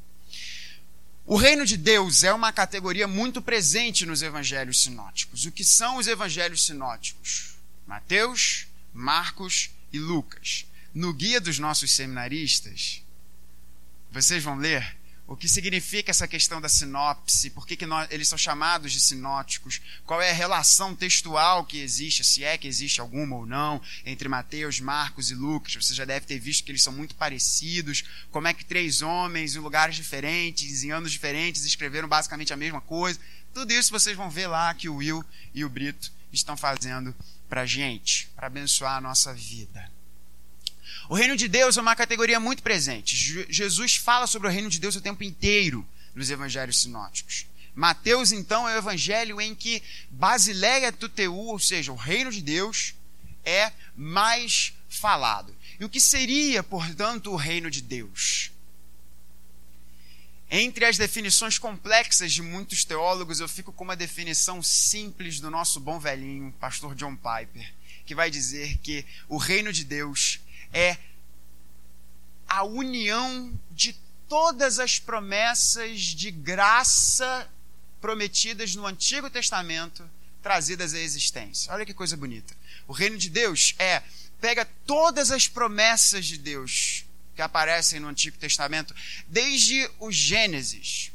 O 1.26 1.38
reino 1.38 1.66
de 1.66 1.78
Deus 1.78 2.24
é 2.24 2.34
uma 2.34 2.52
categoria 2.52 3.08
muito 3.08 3.42
presente 3.42 4.06
nos 4.06 4.24
evangelhos 4.24 4.82
sinóticos. 4.82 5.46
O 5.46 5.52
que 5.52 5.64
são 5.64 5.98
os 5.98 6.08
evangelhos 6.08 6.66
sinóticos? 6.66 7.52
Mateus, 7.86 8.68
Marcos 8.94 9.70
e 9.92 10.00
Lucas. 10.00 10.66
No 10.94 11.13
guia 11.13 11.42
dos 11.42 11.58
nossos 11.60 11.92
seminaristas, 11.92 13.04
vocês 14.12 14.44
vão 14.44 14.56
ler 14.56 14.96
o 15.25 15.38
que 15.38 15.48
significa 15.48 16.12
essa 16.12 16.28
questão 16.28 16.60
da 16.60 16.68
sinopse, 16.68 17.50
por 17.50 17.66
que, 17.66 17.78
que 17.78 17.86
eles 18.10 18.28
são 18.28 18.38
chamados 18.38 18.92
de 18.92 19.00
sinóticos, 19.00 19.82
qual 20.06 20.22
é 20.22 20.30
a 20.30 20.34
relação 20.34 20.94
textual 20.94 21.66
que 21.66 21.80
existe, 21.80 22.24
se 22.24 22.44
é 22.44 22.58
que 22.58 22.68
existe 22.68 23.00
alguma 23.00 23.38
ou 23.38 23.46
não, 23.46 23.82
entre 24.06 24.28
Mateus, 24.28 24.82
Marcos 24.82 25.32
e 25.32 25.36
Lucas. 25.36 25.75
Você 25.75 25.94
já 25.94 26.04
deve 26.04 26.25
ter 26.25 26.40
visto 26.40 26.63
que 26.63 26.72
eles 26.72 26.84
são 26.84 26.92
muito 26.92 27.16
parecidos, 27.16 28.04
como 28.32 28.48
é 28.48 28.54
que 28.54 28.66
três 28.66 29.02
homens 29.02 29.56
em 29.56 29.60
lugares 29.60 29.96
diferentes, 29.96 30.84
em 30.84 30.92
anos 30.92 31.12
diferentes, 31.12 31.63
escreveram 31.63 32.08
basicamente 32.08 32.54
a 32.54 32.58
mesma 32.58 32.82
coisa. 32.82 33.20
Tudo 33.53 33.72
isso 33.72 33.91
vocês 33.91 34.17
vão 34.17 34.29
ver 34.29 34.48
lá 34.48 34.74
que 34.74 34.89
o 34.89 34.95
Will 34.95 35.24
e 35.53 35.63
o 35.63 35.69
Brito 35.69 36.12
estão 36.31 36.57
fazendo 36.57 37.15
para 37.48 37.65
gente, 37.65 38.27
para 38.36 38.48
abençoar 38.48 38.98
a 38.98 39.01
nossa 39.01 39.33
vida. 39.33 39.91
O 41.10 41.15
reino 41.15 41.36
de 41.36 41.48
Deus 41.48 41.77
é 41.77 41.81
uma 41.81 41.95
categoria 41.95 42.39
muito 42.39 42.63
presente. 42.63 43.45
Jesus 43.51 43.95
fala 43.95 44.25
sobre 44.25 44.48
o 44.48 44.51
reino 44.51 44.69
de 44.69 44.79
Deus 44.79 44.95
o 44.95 45.01
tempo 45.01 45.24
inteiro 45.24 45.86
nos 46.15 46.29
evangelhos 46.29 46.81
sinóticos. 46.81 47.45
Mateus, 47.75 48.31
então, 48.31 48.69
é 48.69 48.75
o 48.75 48.77
evangelho 48.77 49.41
em 49.41 49.53
que 49.55 49.81
Basileia 50.10 50.91
Tuteu, 50.91 51.36
ou 51.36 51.60
seja, 51.60 51.91
o 51.91 51.95
reino 51.95 52.31
de 52.31 52.41
Deus, 52.41 52.93
é 53.43 53.72
mais 53.95 54.74
falado. 54.88 55.55
E 55.79 55.86
o 55.86 55.89
que 55.89 56.00
seria, 56.00 56.63
portanto, 56.63 57.31
o 57.31 57.36
reino 57.36 57.69
de 57.69 57.81
Deus? 57.81 58.52
Entre 60.50 60.86
as 60.86 60.98
definições 60.98 61.58
complexas 61.58 62.32
de 62.32 62.42
muitos 62.42 62.86
teólogos, 62.86 63.40
eu 63.40 63.48
fico 63.48 63.74
com 63.74 63.84
uma 63.84 63.96
definição 63.96 64.62
simples 64.62 65.40
do 65.40 65.50
nosso 65.50 65.80
bom 65.80 66.00
velhinho, 66.00 66.54
pastor 66.60 66.94
John 66.96 67.16
Piper, 67.16 67.74
que 68.06 68.14
vai 68.14 68.30
dizer 68.30 68.78
que 68.80 69.06
o 69.28 69.38
reino 69.38 69.74
de 69.74 69.84
Deus 69.84 70.40
é 70.72 70.98
a 72.48 72.64
união 72.64 73.60
de 73.72 73.94
todas 74.30 74.80
as 74.80 75.00
promessas 75.00 76.02
de 76.02 76.30
graça 76.30 77.50
prometidas 78.00 78.76
no 78.76 78.86
Antigo 78.86 79.30
Testamento 79.30 80.08
trazidas 80.42 80.94
à 80.94 81.00
existência. 81.00 81.72
Olha 81.72 81.86
que 81.86 81.94
coisa 81.94 82.18
bonita. 82.18 82.56
O 82.88 82.94
reino 82.94 83.18
de 83.18 83.30
Deus 83.30 83.74
é 83.80 84.04
pega 84.42 84.66
todas 84.86 85.32
as 85.32 85.48
promessas 85.48 86.26
de 86.26 86.38
Deus 86.38 87.06
que 87.36 87.42
aparecem 87.42 88.00
no 88.00 88.08
Antigo 88.08 88.38
Testamento, 88.38 88.96
desde 89.28 89.90
o 90.00 90.12
Gênesis. 90.12 91.12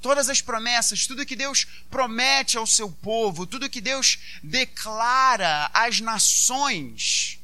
Todas 0.00 0.28
as 0.28 0.40
promessas, 0.40 1.06
tudo 1.06 1.24
que 1.24 1.36
Deus 1.36 1.66
promete 1.90 2.58
ao 2.58 2.66
seu 2.66 2.90
povo, 2.90 3.46
tudo 3.46 3.70
que 3.70 3.80
Deus 3.80 4.18
declara 4.42 5.70
às 5.72 6.00
nações, 6.00 7.38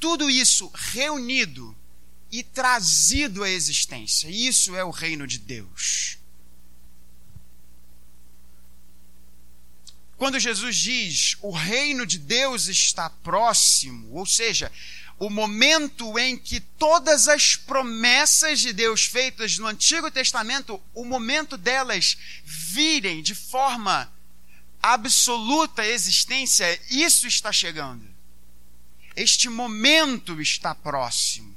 tudo 0.00 0.30
isso 0.30 0.70
reunido 0.74 1.76
e 2.30 2.42
trazido 2.42 3.44
à 3.44 3.50
existência. 3.50 4.28
Isso 4.28 4.74
é 4.74 4.84
o 4.84 4.90
reino 4.90 5.26
de 5.26 5.38
Deus. 5.38 6.18
Quando 10.16 10.40
Jesus 10.40 10.76
diz 10.76 11.36
o 11.42 11.50
reino 11.50 12.06
de 12.06 12.18
Deus 12.18 12.68
está 12.68 13.10
próximo, 13.10 14.14
ou 14.14 14.24
seja, 14.24 14.72
o 15.18 15.30
momento 15.30 16.18
em 16.18 16.36
que 16.36 16.60
todas 16.60 17.26
as 17.26 17.56
promessas 17.56 18.60
de 18.60 18.72
Deus 18.72 19.04
feitas 19.06 19.58
no 19.58 19.66
Antigo 19.66 20.10
Testamento, 20.10 20.82
o 20.92 21.04
momento 21.04 21.56
delas 21.56 22.18
virem 22.44 23.22
de 23.22 23.34
forma 23.34 24.12
absoluta 24.82 25.86
existência, 25.86 26.80
isso 26.90 27.26
está 27.26 27.50
chegando. 27.50 28.06
Este 29.14 29.48
momento 29.48 30.40
está 30.40 30.74
próximo. 30.74 31.56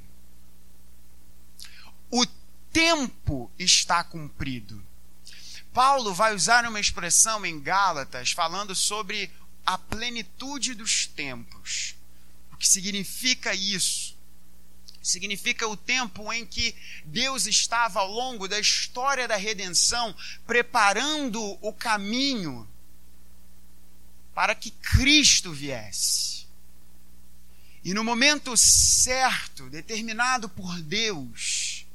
O 2.10 2.24
tempo 2.72 3.50
está 3.58 4.02
cumprido. 4.02 4.82
Paulo 5.72 6.14
vai 6.14 6.34
usar 6.34 6.66
uma 6.66 6.80
expressão 6.80 7.44
em 7.44 7.60
Gálatas 7.60 8.32
falando 8.32 8.74
sobre 8.74 9.30
a 9.64 9.76
plenitude 9.76 10.74
dos 10.74 11.06
tempos. 11.06 11.94
Que 12.60 12.68
significa 12.68 13.54
isso? 13.54 14.14
Significa 15.02 15.66
o 15.66 15.78
tempo 15.78 16.30
em 16.30 16.44
que 16.44 16.74
Deus 17.06 17.46
estava 17.46 18.00
ao 18.00 18.12
longo 18.12 18.46
da 18.46 18.60
história 18.60 19.26
da 19.26 19.36
redenção 19.36 20.14
preparando 20.46 21.42
o 21.62 21.72
caminho 21.72 22.68
para 24.34 24.54
que 24.54 24.70
Cristo 24.70 25.52
viesse. 25.54 26.46
E 27.82 27.94
no 27.94 28.04
momento 28.04 28.54
certo, 28.58 29.70
determinado 29.70 30.46
por 30.46 30.82
Deus, 30.82 31.86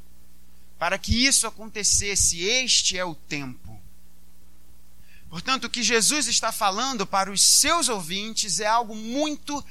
para 0.79 0.97
que 0.97 1.27
isso 1.27 1.45
acontecesse, 1.45 2.41
este 2.41 2.97
é 2.97 3.05
o 3.05 3.13
tempo. 3.13 3.79
Portanto, 5.29 5.65
o 5.65 5.69
que 5.69 5.83
Jesus 5.83 6.27
está 6.27 6.51
falando 6.51 7.05
para 7.05 7.31
os 7.31 7.41
seus 7.41 7.87
ouvintes 7.87 8.59
é 8.59 8.65
algo 8.65 8.95
muito 8.95 9.63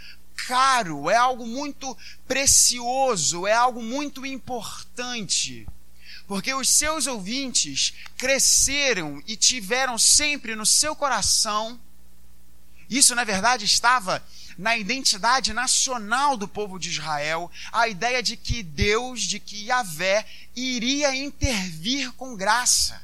caro, 0.47 1.09
é 1.11 1.17
algo 1.17 1.47
muito 1.47 1.97
precioso, 2.27 3.47
é 3.47 3.53
algo 3.53 3.83
muito 3.83 4.25
importante. 4.27 5.67
Porque 6.27 6.53
os 6.55 6.69
seus 6.69 7.07
ouvintes 7.07 7.95
cresceram 8.17 9.23
e 9.27 9.37
tiveram 9.37 9.99
sempre 9.99 10.55
no 10.55 10.65
seu 10.65 10.97
coração, 10.97 11.79
isso 12.89 13.15
na 13.15 13.25
verdade 13.25 13.65
estava 13.65 14.23
na 14.57 14.77
identidade 14.77 15.53
nacional 15.53 16.37
do 16.37 16.47
povo 16.47 16.79
de 16.79 16.91
Israel 16.91 17.51
a 17.73 17.89
ideia 17.89 18.23
de 18.23 18.37
que 18.37 18.63
Deus, 18.63 19.23
de 19.23 19.41
que 19.41 19.67
Yahvé 19.67 20.25
iria 20.55 21.15
intervir 21.15 22.13
com 22.13 22.37
graça. 22.37 23.03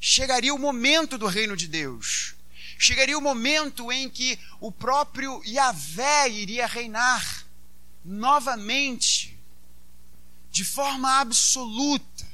Chegaria 0.00 0.54
o 0.54 0.58
momento 0.58 1.18
do 1.18 1.26
reino 1.26 1.56
de 1.56 1.66
Deus. 1.66 2.34
Chegaria 2.78 3.18
o 3.18 3.20
momento 3.20 3.90
em 3.90 4.08
que 4.08 4.38
o 4.60 4.70
próprio 4.70 5.42
Yahvé 5.44 6.28
iria 6.28 6.64
reinar 6.64 7.44
novamente, 8.04 9.36
de 10.52 10.64
forma 10.64 11.18
absoluta. 11.20 12.26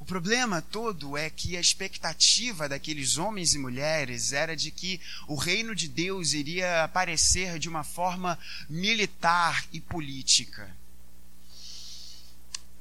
O 0.00 0.06
problema 0.06 0.62
todo 0.62 1.16
é 1.18 1.28
que 1.28 1.56
a 1.56 1.60
expectativa 1.60 2.68
daqueles 2.68 3.18
homens 3.18 3.54
e 3.54 3.58
mulheres 3.58 4.32
era 4.32 4.56
de 4.56 4.70
que 4.70 5.00
o 5.28 5.34
reino 5.34 5.74
de 5.74 5.86
Deus 5.86 6.32
iria 6.32 6.82
aparecer 6.82 7.58
de 7.58 7.68
uma 7.68 7.84
forma 7.84 8.38
militar 8.68 9.66
e 9.70 9.80
política. 9.80 10.74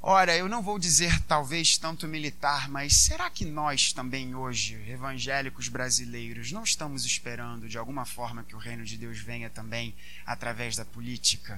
Ora, 0.06 0.36
eu 0.36 0.50
não 0.50 0.62
vou 0.62 0.78
dizer 0.78 1.18
talvez 1.22 1.78
tanto 1.78 2.10
militar, 2.10 2.68
mas 2.68 2.94
será 2.94 3.30
que 3.30 3.46
nós 3.46 3.94
também 3.94 4.36
hoje, 4.36 4.76
evangélicos 4.90 5.70
brasileiros, 5.70 6.52
não 6.52 6.62
estamos 6.62 7.06
esperando 7.06 7.70
de 7.70 7.78
alguma 7.78 8.04
forma 8.04 8.44
que 8.44 8.54
o 8.54 8.60
reino 8.60 8.84
de 8.84 8.98
Deus 8.98 9.20
venha 9.20 9.50
também 9.50 9.96
através 10.26 10.76
da 10.76 10.84
política? 10.84 11.58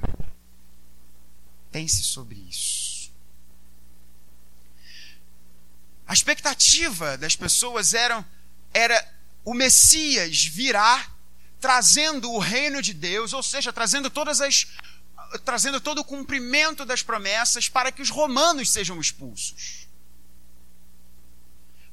Pense 1.72 2.04
sobre 2.04 2.36
isso. 2.48 3.12
A 6.06 6.14
expectativa 6.14 7.18
das 7.18 7.36
pessoas 7.36 7.96
era, 7.96 8.24
era 8.72 9.12
o 9.44 9.56
Messias 9.56 10.44
virá 10.46 11.16
trazendo 11.60 12.32
o 12.32 12.38
reino 12.38 12.80
de 12.80 12.94
Deus, 12.94 13.34
ou 13.34 13.42
seja, 13.42 13.74
trazendo 13.74 14.08
todas 14.08 14.40
as 14.40 14.68
trazendo 15.44 15.80
todo 15.82 16.00
o 16.00 16.04
cumprimento 16.04 16.86
das 16.86 17.02
promessas 17.02 17.70
para 17.70 17.92
que 17.92 18.02
os 18.02 18.10
romanos 18.10 18.72
sejam 18.72 19.00
expulsos. 19.00 19.88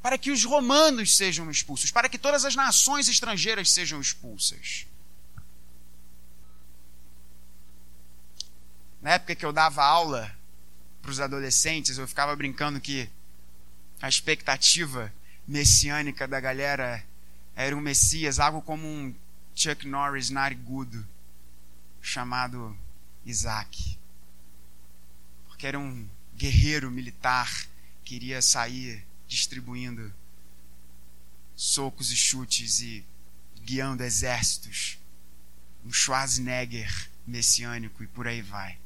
Para 0.00 0.18
que 0.18 0.30
os 0.30 0.44
romanos 0.44 1.16
sejam 1.16 1.50
expulsos, 1.50 1.90
para 1.90 2.08
que 2.08 2.18
todas 2.18 2.44
as 2.44 2.56
nações 2.56 3.08
estrangeiras 3.08 3.70
sejam 3.70 4.00
expulsas. 4.00 4.86
Na 9.00 9.10
época 9.10 9.34
que 9.34 9.44
eu 9.44 9.52
dava 9.52 9.84
aula 9.84 10.32
para 11.00 11.10
os 11.10 11.20
adolescentes, 11.20 11.98
eu 11.98 12.06
ficava 12.06 12.34
brincando 12.36 12.80
que 12.80 13.10
a 14.00 14.08
expectativa 14.08 15.12
messiânica 15.46 16.26
da 16.26 16.40
galera 16.40 17.04
era 17.54 17.76
um 17.76 17.80
Messias, 17.80 18.38
algo 18.38 18.62
como 18.62 18.86
um 18.86 19.14
Chuck 19.54 19.86
Norris 19.86 20.30
narigudo, 20.30 21.06
chamado 22.00 22.76
Isaac. 23.24 23.98
Porque 25.46 25.66
era 25.66 25.78
um 25.78 26.08
guerreiro 26.36 26.90
militar 26.90 27.68
queria 28.04 28.42
sair 28.42 29.06
distribuindo 29.26 30.12
socos 31.56 32.10
e 32.10 32.16
chutes 32.16 32.80
e 32.80 33.04
guiando 33.62 34.02
exércitos. 34.02 34.98
Um 35.84 35.92
Schwarzenegger 35.92 37.10
messiânico 37.26 38.02
e 38.02 38.06
por 38.06 38.26
aí 38.26 38.42
vai. 38.42 38.78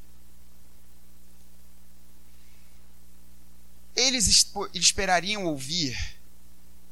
Eles 3.95 4.47
esperariam 4.73 5.45
ouvir: 5.45 5.97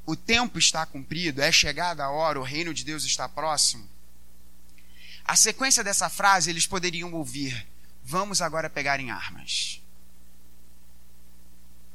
o 0.06 0.16
tempo 0.16 0.60
está 0.60 0.86
cumprido, 0.86 1.42
é 1.42 1.52
chegada 1.52 2.04
a 2.04 2.10
hora, 2.10 2.40
o 2.40 2.44
reino 2.44 2.74
de 2.74 2.84
Deus 2.84 3.04
está 3.04 3.30
próximo. 3.30 3.88
A 5.26 5.36
sequência 5.36 5.84
dessa 5.84 6.08
frase 6.08 6.52
eles 6.52 6.68
poderiam 6.68 7.12
ouvir: 7.14 7.68
vamos 8.04 8.42
agora 8.42 8.70
pegar 8.70 9.00
em 9.00 9.10
armas. 9.10 9.82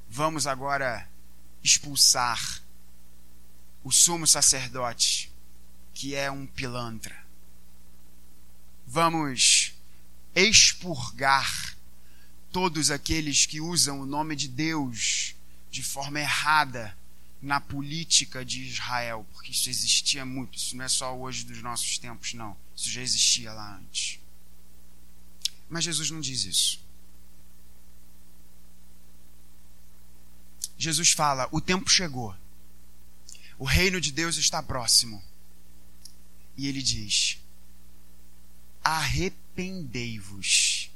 Vamos 0.08 0.48
agora 0.48 1.08
expulsar 1.62 2.60
o 3.84 3.92
sumo 3.92 4.26
sacerdote, 4.26 5.32
que 5.94 6.16
é 6.16 6.28
um 6.28 6.44
pilantra. 6.44 7.16
Vamos 8.84 9.74
expurgar 10.34 11.76
todos 12.50 12.90
aqueles 12.90 13.46
que 13.46 13.60
usam 13.60 14.00
o 14.00 14.06
nome 14.06 14.34
de 14.34 14.48
Deus 14.48 15.36
de 15.70 15.84
forma 15.84 16.18
errada 16.18 16.96
na 17.40 17.60
política 17.60 18.44
de 18.44 18.64
Israel, 18.64 19.24
porque 19.32 19.52
isso 19.52 19.70
existia 19.70 20.24
muito, 20.24 20.58
isso 20.58 20.76
não 20.76 20.84
é 20.84 20.88
só 20.88 21.16
hoje 21.16 21.44
dos 21.44 21.62
nossos 21.62 21.96
tempos, 21.98 22.34
não. 22.34 22.56
Isso 22.80 22.88
já 22.88 23.02
existia 23.02 23.52
lá 23.52 23.76
antes. 23.76 24.18
Mas 25.68 25.84
Jesus 25.84 26.10
não 26.10 26.18
diz 26.18 26.44
isso. 26.44 26.82
Jesus 30.78 31.10
fala: 31.10 31.46
o 31.52 31.60
tempo 31.60 31.90
chegou, 31.90 32.34
o 33.58 33.66
reino 33.66 34.00
de 34.00 34.10
Deus 34.10 34.38
está 34.38 34.62
próximo. 34.62 35.22
E 36.56 36.66
ele 36.66 36.80
diz: 36.80 37.38
arrependei-vos 38.82 40.90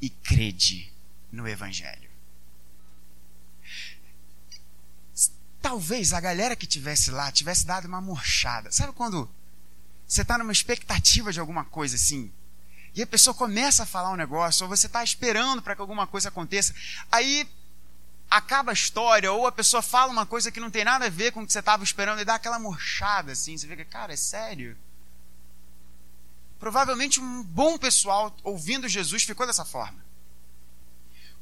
e 0.00 0.08
crede 0.08 0.90
no 1.30 1.46
Evangelho. 1.46 2.10
Talvez 5.60 6.14
a 6.14 6.20
galera 6.20 6.56
que 6.56 6.66
tivesse 6.66 7.10
lá 7.10 7.30
tivesse 7.30 7.66
dado 7.66 7.86
uma 7.86 8.00
murchada. 8.00 8.72
Sabe 8.72 8.94
quando 8.94 9.30
você 10.12 10.20
está 10.20 10.36
numa 10.36 10.52
expectativa 10.52 11.32
de 11.32 11.40
alguma 11.40 11.64
coisa 11.64 11.96
assim? 11.96 12.30
E 12.94 13.00
a 13.00 13.06
pessoa 13.06 13.32
começa 13.32 13.84
a 13.84 13.86
falar 13.86 14.10
um 14.10 14.16
negócio, 14.16 14.64
ou 14.64 14.68
você 14.68 14.86
está 14.86 15.02
esperando 15.02 15.62
para 15.62 15.74
que 15.74 15.80
alguma 15.80 16.06
coisa 16.06 16.28
aconteça. 16.28 16.74
Aí 17.10 17.48
acaba 18.28 18.72
a 18.72 18.74
história, 18.74 19.32
ou 19.32 19.46
a 19.46 19.52
pessoa 19.52 19.80
fala 19.80 20.12
uma 20.12 20.26
coisa 20.26 20.52
que 20.52 20.60
não 20.60 20.70
tem 20.70 20.84
nada 20.84 21.06
a 21.06 21.08
ver 21.08 21.32
com 21.32 21.40
o 21.42 21.46
que 21.46 21.52
você 21.52 21.60
estava 21.60 21.82
esperando 21.82 22.20
e 22.20 22.26
dá 22.26 22.34
aquela 22.34 22.58
murchada 22.58 23.32
assim. 23.32 23.56
Você 23.56 23.66
fica, 23.66 23.86
cara, 23.86 24.12
é 24.12 24.16
sério? 24.16 24.76
Provavelmente 26.60 27.18
um 27.18 27.42
bom 27.42 27.78
pessoal 27.78 28.36
ouvindo 28.44 28.86
Jesus 28.90 29.22
ficou 29.22 29.46
dessa 29.46 29.64
forma. 29.64 30.04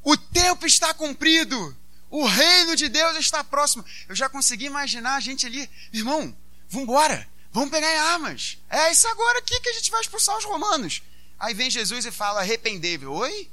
O 0.01 0.15
tempo 0.15 0.65
está 0.65 0.93
cumprido. 0.93 1.75
O 2.09 2.25
reino 2.25 2.77
de 2.77 2.87
Deus 2.87 3.17
está 3.17 3.43
próximo. 3.43 3.83
Eu 4.07 4.15
já 4.15 4.29
consegui 4.29 4.63
imaginar 4.63 5.15
a 5.15 5.19
gente 5.19 5.45
ali, 5.45 5.69
irmão, 5.91 6.33
vamos 6.69 6.87
embora. 6.87 7.29
Vamos 7.51 7.69
pegar 7.69 7.91
em 7.91 7.97
armas. 7.97 8.57
É 8.69 8.91
isso 8.91 9.07
agora 9.07 9.39
aqui 9.39 9.59
que 9.59 9.69
a 9.69 9.73
gente 9.73 9.91
vai 9.91 10.01
expulsar 10.01 10.37
os 10.37 10.45
romanos. 10.45 11.01
Aí 11.37 11.53
vem 11.53 11.69
Jesus 11.69 12.05
e 12.05 12.11
fala: 12.11 12.39
arrependei-vos. 12.39 13.09
Oi? 13.09 13.49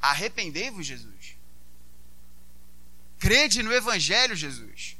Arrependei-vos, 0.00 0.84
Jesus. 0.84 1.36
Crede 3.18 3.62
no 3.62 3.72
Evangelho, 3.72 4.34
Jesus. 4.34 4.96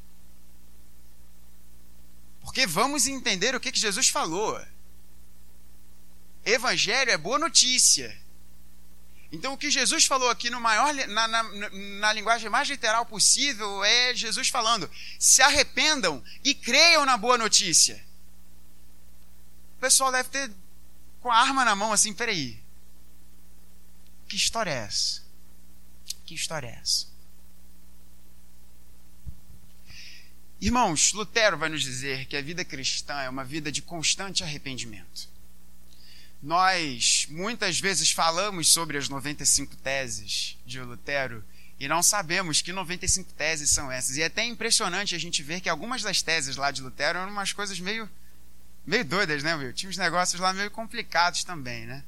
Porque 2.41 2.67
vamos 2.67 3.07
entender 3.07 3.55
o 3.55 3.61
que, 3.61 3.73
que 3.73 3.81
Jesus 3.81 4.09
falou. 4.09 4.65
Evangelho 6.45 7.11
é 7.11 7.19
boa 7.19 7.39
notícia. 7.39 8.22
Então, 9.33 9.55
o 9.55 9.59
que 9.59 9.71
Jesus 9.71 10.05
falou 10.05 10.29
aqui 10.29 10.51
no 10.51 10.61
maior, 10.61 10.93
na, 10.93 11.27
na, 11.27 11.43
na, 11.71 12.13
linguagem 12.13 12.51
mais 12.51 12.69
literal 12.69 13.07
possível 13.07 13.83
é 13.83 14.15
Jesus 14.15 14.51
falando: 14.51 14.91
se 15.19 15.41
arrependam 15.41 16.23
e 16.45 16.55
creiam 16.55 17.07
na 17.07 17.17
boa 17.17 17.39
notícia. 17.39 18.05
O 19.79 19.81
pessoal 19.81 20.13
deve 20.13 20.29
ter 20.29 20.53
com 21.23 21.33
a 21.33 21.39
arma 21.39 21.65
na 21.65 21.75
mão 21.75 21.95
assim: 21.95 22.13
peraí. 22.13 22.63
Que 24.29 24.37
história 24.37 24.71
é 24.71 24.85
essa? 24.85 25.23
Que 26.27 26.35
história 26.35 26.69
é 26.69 26.79
essa? 26.81 27.07
Irmãos, 30.61 31.13
Lutero 31.15 31.57
vai 31.57 31.71
nos 31.71 31.83
dizer 31.83 32.27
que 32.27 32.37
a 32.37 32.43
vida 32.43 32.65
cristã 32.65 33.21
é 33.23 33.31
uma 33.31 33.45
vida 33.45 33.73
de 33.73 33.81
constante 33.81 34.45
arrependimento. 34.45 35.32
Nós 36.43 37.27
muitas 37.31 37.79
vezes 37.79 38.11
falamos 38.11 38.69
sobre 38.69 38.99
as 38.99 39.09
95 39.09 39.77
teses 39.77 40.59
de 40.67 40.81
Lutero 40.81 41.45
e 41.79 41.87
não 41.87 42.03
sabemos 42.03 42.61
que 42.61 42.73
95 42.73 43.33
teses 43.35 43.71
são 43.71 43.91
essas. 43.91 44.17
E 44.17 44.23
é 44.23 44.27
até 44.27 44.45
impressionante 44.45 45.15
a 45.15 45.19
gente 45.19 45.43
ver 45.43 45.61
que 45.61 45.69
algumas 45.69 46.03
das 46.03 46.21
teses 46.21 46.57
lá 46.57 46.73
de 46.73 46.83
Lutero 46.83 47.19
eram 47.19 47.31
umas 47.31 47.53
coisas 47.53 47.79
meio, 47.79 48.11
meio 48.85 49.05
doidas, 49.05 49.43
né, 49.43 49.57
meu? 49.57 49.73
Tinha 49.73 49.89
uns 49.89 49.97
negócios 49.97 50.41
lá 50.41 50.53
meio 50.53 50.71
complicados 50.71 51.45
também, 51.45 51.87
né? 51.87 52.03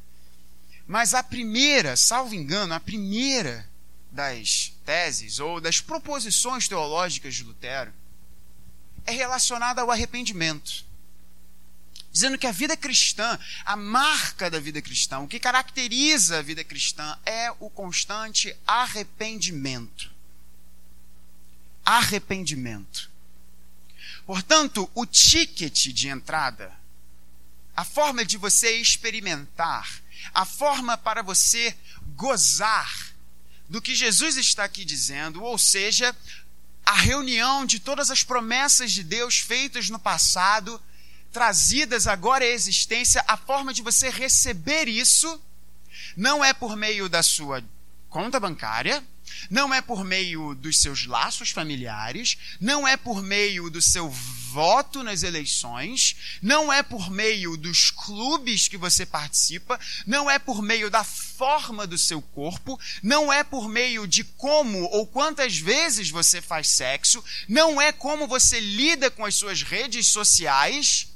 Mas 0.87 1.15
a 1.15 1.23
primeira, 1.23 1.97
salvo 1.97 2.35
engano, 2.35 2.75
a 2.75 2.81
primeira 2.81 3.69
das 4.11 4.73
teses 4.85 5.39
ou 5.39 5.61
das 5.61 5.81
proposições 5.81 6.67
teológicas 6.69 7.35
de 7.35 7.45
Lutero 7.45 7.93
é 9.07 9.13
relacionada 9.13 9.81
ao 9.81 9.91
arrependimento. 9.91 10.85
Dizendo 12.15 12.39
que 12.39 12.47
a 12.47 12.53
vida 12.53 12.77
cristã, 12.77 13.37
a 13.65 13.75
marca 13.75 14.49
da 14.49 14.61
vida 14.61 14.81
cristã, 14.81 15.19
o 15.19 15.27
que 15.27 15.41
caracteriza 15.41 16.39
a 16.39 16.43
vida 16.43 16.63
cristã 16.63 17.19
é 17.27 17.51
o 17.59 17.69
constante 17.69 18.57
arrependimento. 18.65 20.13
Arrependimento. 21.85 23.11
Portanto, 24.25 24.89
o 24.95 25.05
ticket 25.05 25.89
de 25.89 26.07
entrada, 26.07 26.73
a 27.75 27.85
forma 27.85 28.25
de 28.25 28.37
você 28.37 28.77
experimentar, 28.77 30.01
a 30.33 30.45
forma 30.45 30.97
para 30.97 31.21
você 31.21 31.77
gozar 32.15 33.13
do 33.69 33.83
que 33.83 33.93
Jesus 33.93 34.37
está 34.37 34.63
aqui 34.63 34.85
dizendo, 34.85 35.43
ou 35.43 35.59
seja, 35.59 36.15
a 36.87 36.95
reunião 36.95 37.67
de 37.67 37.81
todas 37.81 38.09
as 38.09 38.23
promessas 38.23 38.93
de 38.93 39.03
Deus 39.03 39.41
feitas 39.41 39.91
no 39.91 39.99
passado, 39.99 40.81
trazidas 41.35 42.07
agora 42.07 42.45
à 42.45 42.49
existência, 42.49 43.23
a 43.27 43.37
forma 43.37 43.75
de 43.75 43.83
você 43.83 44.09
receber 44.09 44.87
isso 44.87 45.43
não 46.17 46.45
é 46.45 46.55
por 46.55 46.77
meio 46.77 47.09
da 47.09 47.25
sua 47.25 47.61
conta 48.09 48.39
bancária, 48.39 49.03
não 49.51 49.75
é 49.75 49.81
por 49.81 50.05
meio 50.05 50.55
dos 50.55 50.79
seus 50.79 51.07
laços 51.07 51.51
familiares, 51.51 52.39
não 52.61 52.87
é 52.87 52.97
por 52.97 53.21
meio 53.21 53.69
do 53.69 53.83
seu 53.83 54.09
voto 54.09 55.03
nas 55.03 55.25
eleições, 55.25 56.39
não 56.41 56.73
é 56.73 56.85
por 56.85 57.11
meio 57.11 57.57
dos 57.57 57.91
clubes 57.91 58.69
que 58.69 58.77
você 58.77 59.05
participa, 59.05 59.81
não 60.07 60.31
é 60.31 60.39
por 60.39 60.63
meio 60.63 60.89
da 60.89 61.03
forma 61.03 61.85
do 61.85 61.99
seu 61.99 62.23
corpo, 62.23 62.79
não 63.03 63.33
é 63.33 63.43
por 63.43 63.69
meio 63.69 64.07
de 64.07 64.23
como 64.23 64.85
ou 64.85 65.05
quantas 65.05 65.59
vezes 65.59 66.11
você 66.11 66.41
faz 66.41 66.69
sexo, 66.69 67.25
não 67.49 67.83
é 67.83 67.91
como 67.91 68.29
você 68.29 68.61
lida 68.61 69.11
com 69.11 69.25
as 69.25 69.35
suas 69.35 69.63
redes 69.63 70.07
sociais, 70.07 71.09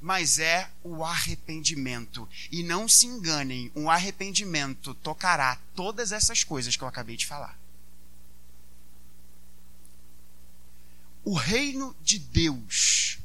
mas 0.00 0.38
é 0.38 0.70
o 0.82 1.04
arrependimento. 1.04 2.28
E 2.50 2.62
não 2.62 2.88
se 2.88 3.06
enganem, 3.06 3.70
um 3.74 3.90
arrependimento 3.90 4.94
tocará 4.94 5.58
todas 5.74 6.12
essas 6.12 6.44
coisas 6.44 6.76
que 6.76 6.82
eu 6.82 6.88
acabei 6.88 7.16
de 7.16 7.26
falar. 7.26 7.58
o 11.26 11.34
reino 11.34 11.94
de 12.04 12.20
Deus, 12.20 13.18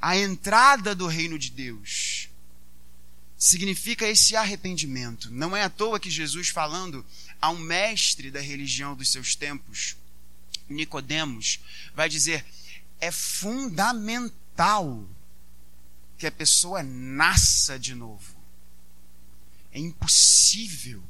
a 0.00 0.16
entrada 0.16 0.94
do 0.94 1.08
reino 1.08 1.36
de 1.36 1.50
Deus, 1.50 2.28
significa 3.36 4.06
esse 4.06 4.36
arrependimento. 4.36 5.32
Não 5.32 5.56
é 5.56 5.64
à 5.64 5.68
toa 5.68 5.98
que 5.98 6.08
Jesus, 6.08 6.50
falando 6.50 7.04
a 7.42 7.50
um 7.50 7.58
mestre 7.58 8.30
da 8.30 8.40
religião 8.40 8.94
dos 8.94 9.10
seus 9.10 9.34
tempos, 9.34 9.96
Nicodemos, 10.68 11.58
vai 11.92 12.08
dizer: 12.08 12.46
é 13.00 13.10
fundamental 13.10 15.04
que 16.24 16.28
a 16.28 16.32
pessoa 16.32 16.82
nasça 16.82 17.78
de 17.78 17.94
novo. 17.94 18.34
É 19.70 19.78
impossível 19.78 21.04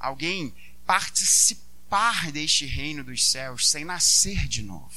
alguém 0.00 0.52
participar 0.84 2.32
deste 2.32 2.66
reino 2.66 3.04
dos 3.04 3.30
céus 3.30 3.70
sem 3.70 3.84
nascer 3.84 4.48
de 4.48 4.64
novo. 4.64 4.96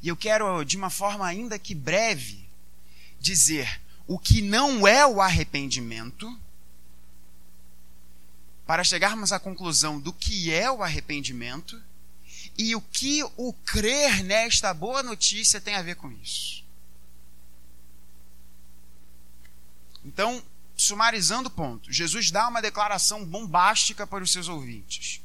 E 0.00 0.08
eu 0.08 0.16
quero, 0.16 0.64
de 0.64 0.78
uma 0.78 0.88
forma 0.88 1.26
ainda 1.26 1.58
que 1.58 1.74
breve, 1.74 2.48
dizer 3.20 3.82
o 4.06 4.18
que 4.18 4.40
não 4.40 4.88
é 4.88 5.06
o 5.06 5.20
arrependimento 5.20 6.40
para 8.66 8.82
chegarmos 8.82 9.30
à 9.30 9.38
conclusão 9.38 10.00
do 10.00 10.10
que 10.10 10.50
é 10.50 10.70
o 10.70 10.82
arrependimento 10.82 11.78
e 12.56 12.74
o 12.74 12.80
que 12.80 13.22
o 13.36 13.52
crer 13.52 14.24
nesta 14.24 14.72
boa 14.72 15.02
notícia 15.02 15.60
tem 15.60 15.74
a 15.74 15.82
ver 15.82 15.96
com 15.96 16.10
isso. 16.10 16.61
Então, 20.04 20.42
sumarizando 20.76 21.48
o 21.48 21.52
ponto, 21.52 21.92
Jesus 21.92 22.30
dá 22.30 22.48
uma 22.48 22.62
declaração 22.62 23.24
bombástica 23.24 24.06
para 24.06 24.24
os 24.24 24.32
seus 24.32 24.48
ouvintes. 24.48 25.20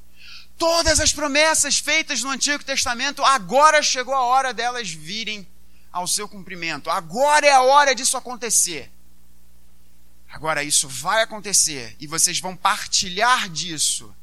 Todas 0.57 0.99
as 0.99 1.13
promessas 1.13 1.77
feitas 1.77 2.23
no 2.23 2.29
Antigo 2.29 2.63
Testamento, 2.63 3.23
agora 3.23 3.81
chegou 3.83 4.13
a 4.13 4.23
hora 4.23 4.53
delas 4.53 4.89
virem 4.89 5.47
ao 5.91 6.07
seu 6.07 6.27
cumprimento. 6.27 6.89
Agora 6.89 7.45
é 7.45 7.51
a 7.51 7.61
hora 7.61 7.93
disso 7.93 8.17
acontecer. 8.17 8.91
Agora 10.29 10.63
isso 10.63 10.87
vai 10.87 11.21
acontecer 11.21 11.95
e 11.99 12.07
vocês 12.07 12.39
vão 12.39 12.55
partilhar 12.55 13.49
disso 13.49 14.13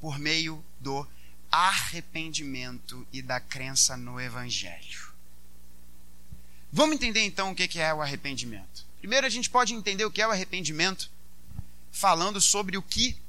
por 0.00 0.18
meio 0.18 0.64
do 0.80 1.06
arrependimento 1.50 3.06
e 3.12 3.22
da 3.22 3.38
crença 3.38 3.96
no 3.96 4.20
Evangelho. 4.20 5.12
Vamos 6.72 6.96
entender 6.96 7.20
então 7.20 7.52
o 7.52 7.54
que 7.54 7.78
é 7.78 7.92
o 7.92 8.00
arrependimento. 8.00 8.86
Primeiro, 9.02 9.26
a 9.26 9.30
gente 9.30 9.50
pode 9.50 9.74
entender 9.74 10.04
o 10.04 10.12
que 10.12 10.22
é 10.22 10.26
o 10.28 10.30
arrependimento 10.30 11.10
falando 11.90 12.40
sobre 12.40 12.78
o 12.78 12.82
que 12.82 13.20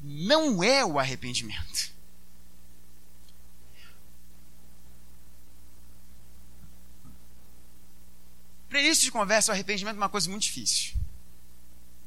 não 0.00 0.60
é 0.60 0.84
o 0.84 0.98
arrependimento. 0.98 1.92
Para 8.68 8.80
início 8.80 9.04
de 9.04 9.12
conversa, 9.12 9.52
o 9.52 9.54
arrependimento 9.54 9.94
é 9.94 9.98
uma 9.98 10.08
coisa 10.08 10.28
muito 10.28 10.42
difícil. 10.42 10.94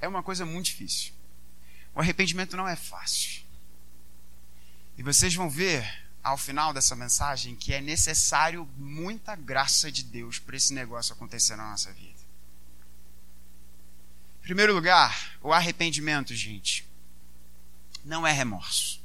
É 0.02 0.08
uma 0.08 0.22
coisa 0.22 0.46
muito 0.46 0.66
difícil. 0.66 1.14
O 1.96 2.02
arrependimento 2.02 2.58
não 2.58 2.68
é 2.68 2.76
fácil. 2.76 3.42
E 4.98 5.02
vocês 5.02 5.34
vão 5.34 5.50
ver 5.50 5.90
ao 6.22 6.38
final 6.38 6.74
dessa 6.74 6.94
mensagem 6.94 7.56
que 7.56 7.74
é 7.74 7.80
necessário 7.80 8.70
muita 8.76 9.34
graça 9.34 9.90
de 9.90 10.04
Deus 10.04 10.40
para 10.40 10.58
esse 10.58 10.74
negócio 10.74 11.14
acontecer 11.14 11.56
na 11.56 11.72
nossa 11.72 11.94
vida. 11.94 12.13
Em 14.44 14.46
primeiro 14.46 14.74
lugar, 14.74 15.38
o 15.42 15.54
arrependimento, 15.54 16.36
gente, 16.36 16.86
não 18.04 18.28
é 18.28 18.32
remorso. 18.34 19.02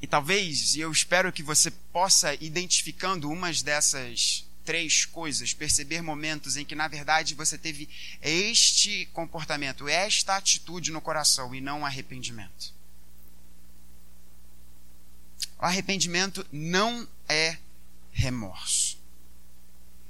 E 0.00 0.06
talvez, 0.06 0.76
e 0.76 0.80
eu 0.80 0.92
espero 0.92 1.32
que 1.32 1.42
você 1.42 1.68
possa, 1.92 2.32
identificando 2.34 3.28
umas 3.28 3.60
dessas 3.60 4.46
três 4.64 5.04
coisas, 5.04 5.52
perceber 5.52 6.00
momentos 6.00 6.56
em 6.56 6.64
que, 6.64 6.76
na 6.76 6.86
verdade, 6.86 7.34
você 7.34 7.58
teve 7.58 7.88
este 8.22 9.06
comportamento, 9.06 9.88
esta 9.88 10.36
atitude 10.36 10.92
no 10.92 11.00
coração 11.00 11.52
e 11.52 11.60
não 11.60 11.84
arrependimento. 11.84 12.72
O 15.58 15.64
arrependimento 15.64 16.46
não 16.52 17.08
é 17.28 17.58
remorso. 18.12 18.96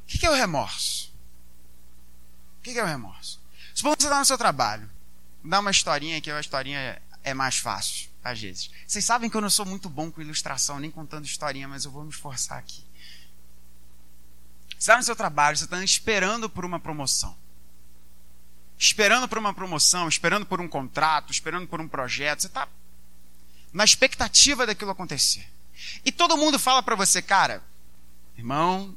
O 0.04 0.06
que 0.08 0.26
é 0.26 0.30
o 0.30 0.34
remorso? 0.34 1.10
O 2.68 2.72
que 2.72 2.78
é 2.78 2.84
o 2.84 2.86
remorso? 2.86 3.40
Suponha 3.74 3.96
que 3.96 4.02
você 4.02 4.08
está 4.08 4.18
no 4.18 4.24
seu 4.26 4.36
trabalho. 4.36 4.90
Dá 5.42 5.60
uma 5.60 5.70
historinha 5.70 6.20
que 6.20 6.30
a 6.30 6.38
historinha 6.38 7.00
é 7.24 7.32
mais 7.32 7.56
fácil, 7.56 8.10
às 8.22 8.38
vezes. 8.38 8.70
Vocês 8.86 9.04
sabem 9.04 9.30
que 9.30 9.36
eu 9.36 9.40
não 9.40 9.48
sou 9.48 9.64
muito 9.64 9.88
bom 9.88 10.10
com 10.10 10.20
ilustração, 10.20 10.78
nem 10.78 10.90
contando 10.90 11.24
historinha, 11.24 11.66
mas 11.66 11.86
eu 11.86 11.90
vou 11.90 12.04
me 12.04 12.10
esforçar 12.10 12.58
aqui. 12.58 12.84
Você 14.70 14.76
está 14.80 14.98
no 14.98 15.02
seu 15.02 15.16
trabalho, 15.16 15.56
você 15.56 15.64
está 15.64 15.82
esperando 15.82 16.50
por 16.50 16.64
uma 16.64 16.78
promoção. 16.78 17.34
Esperando 18.78 19.26
por 19.26 19.38
uma 19.38 19.54
promoção, 19.54 20.06
esperando 20.06 20.44
por 20.44 20.60
um 20.60 20.68
contrato, 20.68 21.32
esperando 21.32 21.66
por 21.66 21.80
um 21.80 21.88
projeto. 21.88 22.42
Você 22.42 22.48
está 22.48 22.68
na 23.72 23.84
expectativa 23.84 24.66
daquilo 24.66 24.90
acontecer. 24.90 25.48
E 26.04 26.12
todo 26.12 26.36
mundo 26.36 26.58
fala 26.58 26.82
para 26.82 26.94
você, 26.94 27.22
cara, 27.22 27.62
irmão, 28.36 28.94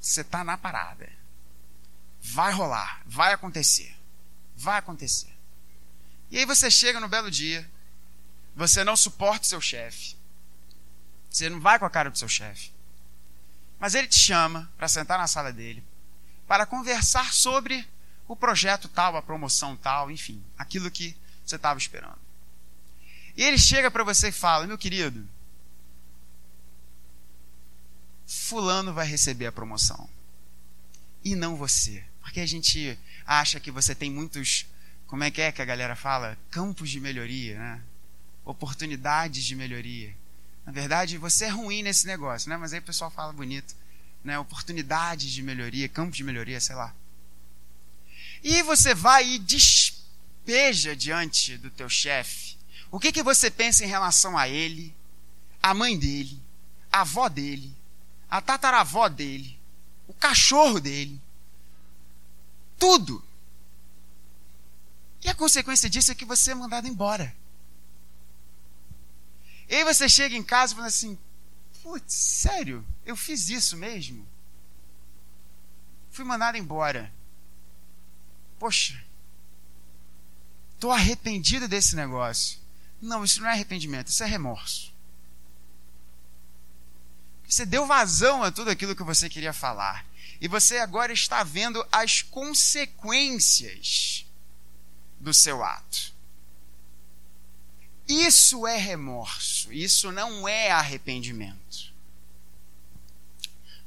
você 0.00 0.20
está 0.20 0.44
na 0.44 0.56
parada. 0.56 1.17
Vai 2.30 2.52
rolar, 2.52 3.02
vai 3.06 3.32
acontecer. 3.32 3.96
Vai 4.56 4.78
acontecer. 4.78 5.32
E 6.30 6.38
aí 6.38 6.44
você 6.44 6.70
chega 6.70 7.00
no 7.00 7.08
belo 7.08 7.30
dia, 7.30 7.68
você 8.54 8.84
não 8.84 8.96
suporta 8.96 9.44
o 9.44 9.48
seu 9.48 9.60
chefe. 9.60 10.14
Você 11.30 11.48
não 11.48 11.60
vai 11.60 11.78
com 11.78 11.86
a 11.86 11.90
cara 11.90 12.10
do 12.10 12.18
seu 12.18 12.28
chefe. 12.28 12.70
Mas 13.78 13.94
ele 13.94 14.08
te 14.08 14.18
chama 14.18 14.70
para 14.76 14.88
sentar 14.88 15.18
na 15.18 15.26
sala 15.26 15.52
dele, 15.52 15.82
para 16.46 16.66
conversar 16.66 17.32
sobre 17.32 17.88
o 18.26 18.36
projeto 18.36 18.88
tal, 18.88 19.16
a 19.16 19.22
promoção 19.22 19.76
tal, 19.76 20.10
enfim, 20.10 20.44
aquilo 20.58 20.90
que 20.90 21.16
você 21.46 21.56
estava 21.56 21.78
esperando. 21.78 22.18
E 23.36 23.42
ele 23.42 23.58
chega 23.58 23.90
para 23.90 24.04
você 24.04 24.28
e 24.28 24.32
fala: 24.32 24.66
Meu 24.66 24.76
querido, 24.76 25.26
Fulano 28.26 28.92
vai 28.92 29.06
receber 29.06 29.46
a 29.46 29.52
promoção 29.52 30.08
e 31.24 31.34
não 31.34 31.56
você. 31.56 32.04
Porque 32.28 32.40
a 32.40 32.46
gente 32.46 32.98
acha 33.26 33.58
que 33.58 33.70
você 33.70 33.94
tem 33.94 34.10
muitos, 34.10 34.66
como 35.06 35.24
é 35.24 35.30
que 35.30 35.40
é 35.40 35.50
que 35.50 35.62
a 35.62 35.64
galera 35.64 35.96
fala? 35.96 36.36
Campos 36.50 36.90
de 36.90 37.00
melhoria, 37.00 37.58
né? 37.58 37.80
Oportunidades 38.44 39.42
de 39.42 39.54
melhoria. 39.54 40.14
Na 40.66 40.70
verdade, 40.70 41.16
você 41.16 41.46
é 41.46 41.48
ruim 41.48 41.82
nesse 41.82 42.06
negócio, 42.06 42.50
né? 42.50 42.58
Mas 42.58 42.74
aí 42.74 42.80
o 42.80 42.82
pessoal 42.82 43.10
fala 43.10 43.32
bonito, 43.32 43.74
né? 44.22 44.38
Oportunidades 44.38 45.32
de 45.32 45.42
melhoria, 45.42 45.88
campos 45.88 46.18
de 46.18 46.22
melhoria, 46.22 46.60
sei 46.60 46.76
lá. 46.76 46.94
E 48.44 48.62
você 48.62 48.94
vai 48.94 49.26
e 49.26 49.38
despeja 49.38 50.94
diante 50.94 51.56
do 51.56 51.70
teu 51.70 51.88
chefe 51.88 52.58
o 52.90 53.00
que, 53.00 53.10
que 53.10 53.22
você 53.22 53.50
pensa 53.50 53.86
em 53.86 53.88
relação 53.88 54.36
a 54.36 54.46
ele, 54.46 54.94
a 55.62 55.72
mãe 55.72 55.98
dele, 55.98 56.38
a 56.92 57.00
avó 57.00 57.26
dele, 57.30 57.74
a 58.28 58.42
tataravó 58.42 59.08
dele, 59.08 59.58
o 60.06 60.12
cachorro 60.12 60.78
dele? 60.78 61.18
Tudo. 62.78 63.24
E 65.22 65.28
a 65.28 65.34
consequência 65.34 65.90
disso 65.90 66.12
é 66.12 66.14
que 66.14 66.24
você 66.24 66.52
é 66.52 66.54
mandado 66.54 66.86
embora. 66.86 67.34
E 69.68 69.74
aí 69.74 69.84
você 69.84 70.08
chega 70.08 70.36
em 70.36 70.42
casa 70.42 70.72
e 70.72 70.76
fala 70.76 70.88
assim: 70.88 71.18
Putz, 71.82 72.14
sério? 72.14 72.86
Eu 73.04 73.16
fiz 73.16 73.48
isso 73.48 73.76
mesmo? 73.76 74.26
Fui 76.10 76.24
mandado 76.24 76.56
embora. 76.56 77.12
Poxa, 78.58 79.02
estou 80.74 80.90
arrependido 80.90 81.68
desse 81.68 81.94
negócio. 81.94 82.58
Não, 83.00 83.24
isso 83.24 83.40
não 83.40 83.48
é 83.48 83.52
arrependimento, 83.52 84.08
isso 84.08 84.24
é 84.24 84.26
remorso. 84.26 84.92
Você 87.48 87.64
deu 87.64 87.86
vazão 87.86 88.42
a 88.42 88.50
tudo 88.50 88.70
aquilo 88.70 88.96
que 88.96 89.02
você 89.02 89.28
queria 89.28 89.52
falar. 89.52 90.04
E 90.40 90.48
você 90.48 90.78
agora 90.78 91.12
está 91.12 91.42
vendo 91.42 91.84
as 91.90 92.22
consequências 92.22 94.24
do 95.18 95.34
seu 95.34 95.64
ato. 95.64 96.16
Isso 98.06 98.66
é 98.66 98.76
remorso, 98.76 99.72
isso 99.72 100.10
não 100.10 100.48
é 100.48 100.70
arrependimento. 100.70 101.92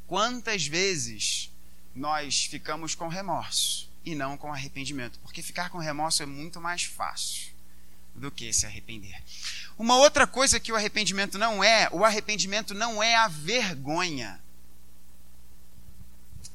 Quantas 0.05 0.67
vezes 0.67 1.49
nós 1.95 2.45
ficamos 2.45 2.93
com 2.93 3.07
remorso 3.07 3.89
e 4.05 4.13
não 4.13 4.37
com 4.37 4.53
arrependimento? 4.53 5.17
Porque 5.19 5.41
ficar 5.41 5.69
com 5.69 5.79
remorso 5.79 6.21
é 6.21 6.25
muito 6.25 6.61
mais 6.61 6.83
fácil 6.83 7.51
do 8.13 8.29
que 8.29 8.53
se 8.53 8.65
arrepender. 8.65 9.23
Uma 9.77 9.95
outra 9.95 10.27
coisa 10.27 10.59
que 10.59 10.71
o 10.71 10.75
arrependimento 10.75 11.39
não 11.39 11.63
é, 11.63 11.89
o 11.91 12.05
arrependimento 12.05 12.73
não 12.73 13.01
é 13.01 13.15
a 13.15 13.27
vergonha. 13.27 14.39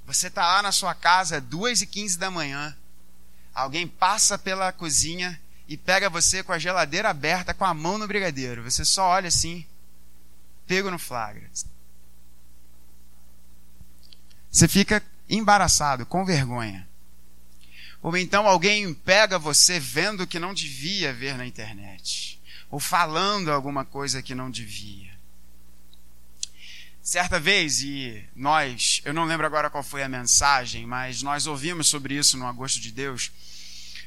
Você 0.07 0.29
está 0.29 0.47
lá 0.47 0.63
na 0.63 0.71
sua 0.71 0.95
casa, 0.95 1.41
duas 1.41 1.83
e 1.83 1.87
quinze 1.87 2.17
da 2.17 2.31
manhã, 2.31 2.77
alguém 3.53 3.89
passa 3.89 4.39
pela 4.39 4.73
cozinha 4.73 5.41
e 5.69 5.77
pega 5.77 6.09
você 6.09 6.43
com 6.43 6.53
a 6.53 6.59
geladeira 6.59 7.11
aberta, 7.11 7.53
com 7.53 7.65
a 7.65 7.75
mão 7.75 7.99
no 7.99 8.07
brigadeiro. 8.07 8.63
Você 8.63 8.85
só 8.85 9.09
olha 9.09 9.29
assim, 9.29 9.67
pego 10.67 10.91
no 10.91 10.99
flagra. 10.99 11.51
Você 14.51 14.69
fica 14.69 15.03
embaraçado, 15.29 16.07
com 16.07 16.25
vergonha. 16.25 16.89
Ou 18.01 18.17
então 18.17 18.47
alguém 18.47 18.95
pega 18.95 19.41
você 19.41 19.81
vendo 19.81 20.23
o 20.23 20.27
que 20.27 20.39
não 20.39 20.55
devia 20.55 21.13
ver 21.13 21.37
na 21.37 21.45
internet. 21.45 22.41
Ou 22.71 22.79
falando 22.79 23.51
alguma 23.51 23.85
coisa 23.85 24.23
que 24.23 24.37
não 24.37 24.51
devia. 24.51 25.16
Certa 27.07 27.39
vez, 27.39 27.83
e 27.83 28.29
nós, 28.35 29.01
eu 29.05 29.15
não 29.15 29.27
lembro 29.27 29.47
agora 29.47 29.71
qual 29.71 29.85
foi 29.85 30.03
a 30.03 30.09
mensagem, 30.09 30.85
mas 30.85 31.23
nós 31.23 31.47
ouvimos 31.47 31.87
sobre 31.87 32.15
isso 32.15 32.37
no 32.37 32.45
Agosto 32.45 32.81
de 32.81 32.91
Deus. 32.91 33.31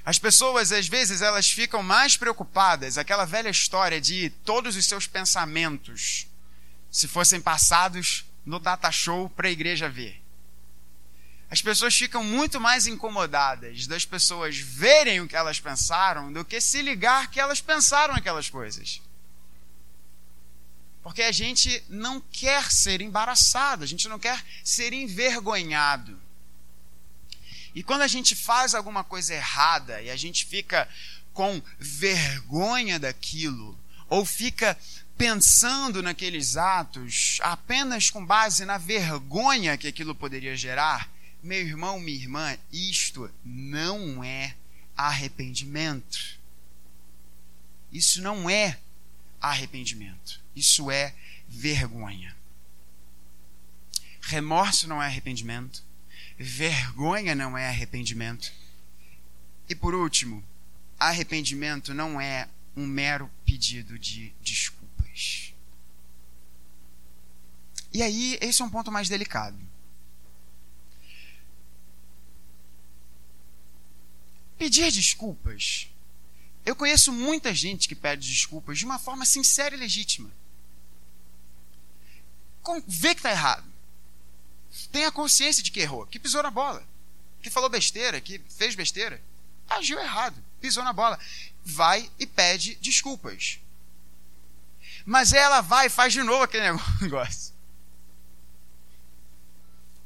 As 0.03 0.19
pessoas, 0.19 0.73
às 0.73 0.85
vezes, 0.85 1.21
elas 1.21 1.49
ficam 1.49 1.81
mais 1.81 2.17
preocupadas, 2.17 2.97
aquela 2.97 3.23
velha 3.23 3.47
história 3.47 4.01
de 4.01 4.29
todos 4.43 4.75
os 4.75 4.85
seus 4.85 5.07
pensamentos, 5.07 6.27
se 6.91 7.07
fossem 7.07 7.39
passados 7.39 8.25
no 8.45 8.59
data 8.59 8.91
show 8.91 9.29
para 9.29 9.47
a 9.47 9.51
igreja 9.51 9.87
ver. 9.87 10.21
as 11.49 11.61
pessoas 11.61 11.95
ficam 11.95 12.21
muito 12.21 12.59
mais 12.59 12.85
incomodadas 12.85 13.87
das 13.87 14.03
pessoas 14.03 14.57
verem 14.57 15.21
o 15.21 15.27
que 15.27 15.37
elas 15.37 15.57
pensaram 15.57 16.33
do 16.33 16.43
que 16.43 16.59
se 16.59 16.81
ligar 16.81 17.31
que 17.31 17.39
elas 17.39 17.61
pensaram 17.61 18.13
aquelas 18.13 18.49
coisas. 18.49 19.01
Porque 21.01 21.21
a 21.21 21.31
gente 21.31 21.83
não 21.87 22.19
quer 22.19 22.71
ser 22.71 23.01
embaraçado, 23.01 23.83
a 23.83 23.87
gente 23.87 24.07
não 24.07 24.19
quer 24.19 24.43
ser 24.63 24.93
envergonhado. 24.93 26.19
E 27.73 27.83
quando 27.83 28.01
a 28.01 28.07
gente 28.07 28.35
faz 28.35 28.75
alguma 28.75 29.03
coisa 29.03 29.33
errada 29.33 30.01
e 30.01 30.09
a 30.09 30.15
gente 30.15 30.45
fica 30.45 30.87
com 31.33 31.61
vergonha 31.79 32.99
daquilo, 32.99 33.77
ou 34.09 34.25
fica 34.25 34.77
pensando 35.17 36.01
naqueles 36.01 36.57
atos 36.57 37.39
apenas 37.41 38.09
com 38.09 38.25
base 38.25 38.65
na 38.65 38.77
vergonha 38.77 39.77
que 39.77 39.87
aquilo 39.87 40.15
poderia 40.15 40.55
gerar, 40.55 41.09
meu 41.41 41.59
irmão, 41.59 41.99
minha 41.99 42.17
irmã, 42.17 42.57
isto 42.71 43.31
não 43.45 44.23
é 44.23 44.55
arrependimento. 44.95 46.37
Isso 47.91 48.21
não 48.21 48.49
é 48.49 48.77
arrependimento. 49.39 50.41
Isso 50.59 50.91
é 50.91 51.15
vergonha. 51.47 52.35
Remorso 54.19 54.89
não 54.89 55.01
é 55.01 55.05
arrependimento. 55.05 55.81
Vergonha 56.37 57.33
não 57.33 57.57
é 57.57 57.69
arrependimento. 57.69 58.51
E 59.69 59.73
por 59.73 59.95
último, 59.95 60.43
arrependimento 60.99 61.93
não 61.93 62.19
é 62.19 62.49
um 62.75 62.85
mero 62.85 63.31
pedido 63.45 63.97
de 63.97 64.33
desculpas. 64.41 65.53
E 67.93 68.03
aí, 68.03 68.37
esse 68.41 68.61
é 68.61 68.65
um 68.65 68.69
ponto 68.69 68.91
mais 68.91 69.07
delicado. 69.07 69.57
Pedir 74.57 74.91
desculpas. 74.91 75.87
Eu 76.65 76.75
conheço 76.75 77.13
muita 77.13 77.53
gente 77.53 77.87
que 77.87 77.95
pede 77.95 78.29
desculpas 78.29 78.77
de 78.77 78.83
uma 78.83 78.99
forma 78.99 79.25
sincera 79.25 79.73
e 79.73 79.79
legítima. 79.79 80.29
Vê 82.87 83.13
que 83.13 83.19
está 83.19 83.31
errado. 83.31 83.63
Tenha 84.91 85.11
consciência 85.11 85.63
de 85.63 85.71
que 85.71 85.79
errou, 85.79 86.05
que 86.05 86.19
pisou 86.19 86.43
na 86.43 86.51
bola, 86.51 86.83
que 87.41 87.49
falou 87.49 87.69
besteira, 87.69 88.21
que 88.21 88.39
fez 88.49 88.75
besteira. 88.75 89.21
Agiu 89.69 89.99
errado, 89.99 90.43
pisou 90.59 90.83
na 90.83 90.93
bola. 90.93 91.19
Vai 91.63 92.09
e 92.17 92.25
pede 92.25 92.75
desculpas. 92.75 93.59
Mas 95.05 95.33
ela 95.33 95.61
vai 95.61 95.87
e 95.87 95.89
faz 95.89 96.13
de 96.13 96.23
novo 96.23 96.43
aquele 96.43 96.65
negócio. 97.01 97.53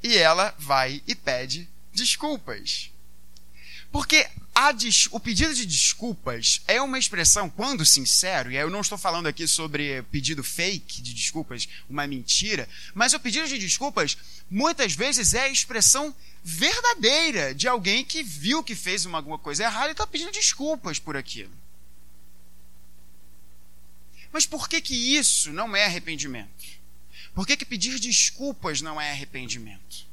E 0.01 0.17
ela 0.17 0.53
vai 0.59 1.01
e 1.07 1.15
pede 1.15 1.69
desculpas. 1.93 2.91
Porque 3.91 4.29
des... 4.71 5.07
o 5.11 5.19
pedido 5.19 5.53
de 5.53 5.65
desculpas 5.65 6.61
é 6.67 6.81
uma 6.81 6.99
expressão, 6.99 7.49
quando 7.49 7.85
sincero, 7.85 8.51
e 8.51 8.55
eu 8.55 8.69
não 8.69 8.81
estou 8.81 8.97
falando 8.97 9.27
aqui 9.27 9.47
sobre 9.47 10.03
pedido 10.03 10.43
fake 10.43 11.01
de 11.01 11.13
desculpas, 11.13 11.67
uma 11.89 12.05
mentira, 12.05 12.69
mas 12.93 13.13
o 13.13 13.19
pedido 13.19 13.47
de 13.47 13.57
desculpas 13.57 14.17
muitas 14.49 14.93
vezes 14.93 15.33
é 15.33 15.41
a 15.41 15.49
expressão 15.49 16.15
verdadeira 16.43 17.53
de 17.55 17.67
alguém 17.67 18.05
que 18.05 18.21
viu 18.21 18.63
que 18.63 18.75
fez 18.75 19.05
uma, 19.05 19.17
alguma 19.17 19.39
coisa 19.39 19.63
errada 19.63 19.89
e 19.89 19.91
está 19.91 20.05
pedindo 20.05 20.31
desculpas 20.31 20.99
por 20.99 21.17
aquilo. 21.17 21.51
Mas 24.31 24.45
por 24.45 24.67
que, 24.67 24.81
que 24.81 24.95
isso 25.15 25.51
não 25.51 25.75
é 25.75 25.85
arrependimento? 25.85 26.65
Por 27.33 27.47
que, 27.47 27.57
que 27.57 27.65
pedir 27.65 27.99
desculpas 27.99 28.81
não 28.81 28.99
é 28.99 29.11
arrependimento? 29.11 30.12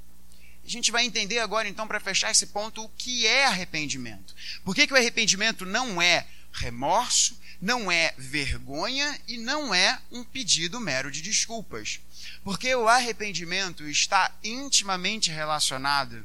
A 0.70 0.72
gente 0.72 0.92
vai 0.92 1.04
entender 1.04 1.40
agora, 1.40 1.66
então, 1.66 1.84
para 1.88 1.98
fechar 1.98 2.30
esse 2.30 2.46
ponto, 2.46 2.84
o 2.84 2.88
que 2.90 3.26
é 3.26 3.44
arrependimento. 3.44 4.32
Por 4.64 4.72
que, 4.72 4.86
que 4.86 4.92
o 4.92 4.96
arrependimento 4.96 5.66
não 5.66 6.00
é 6.00 6.24
remorso, 6.52 7.36
não 7.60 7.90
é 7.90 8.14
vergonha 8.16 9.20
e 9.26 9.36
não 9.36 9.74
é 9.74 10.00
um 10.12 10.22
pedido 10.22 10.78
mero 10.78 11.10
de 11.10 11.22
desculpas? 11.22 11.98
Porque 12.44 12.72
o 12.72 12.86
arrependimento 12.86 13.84
está 13.88 14.30
intimamente 14.44 15.28
relacionado 15.28 16.24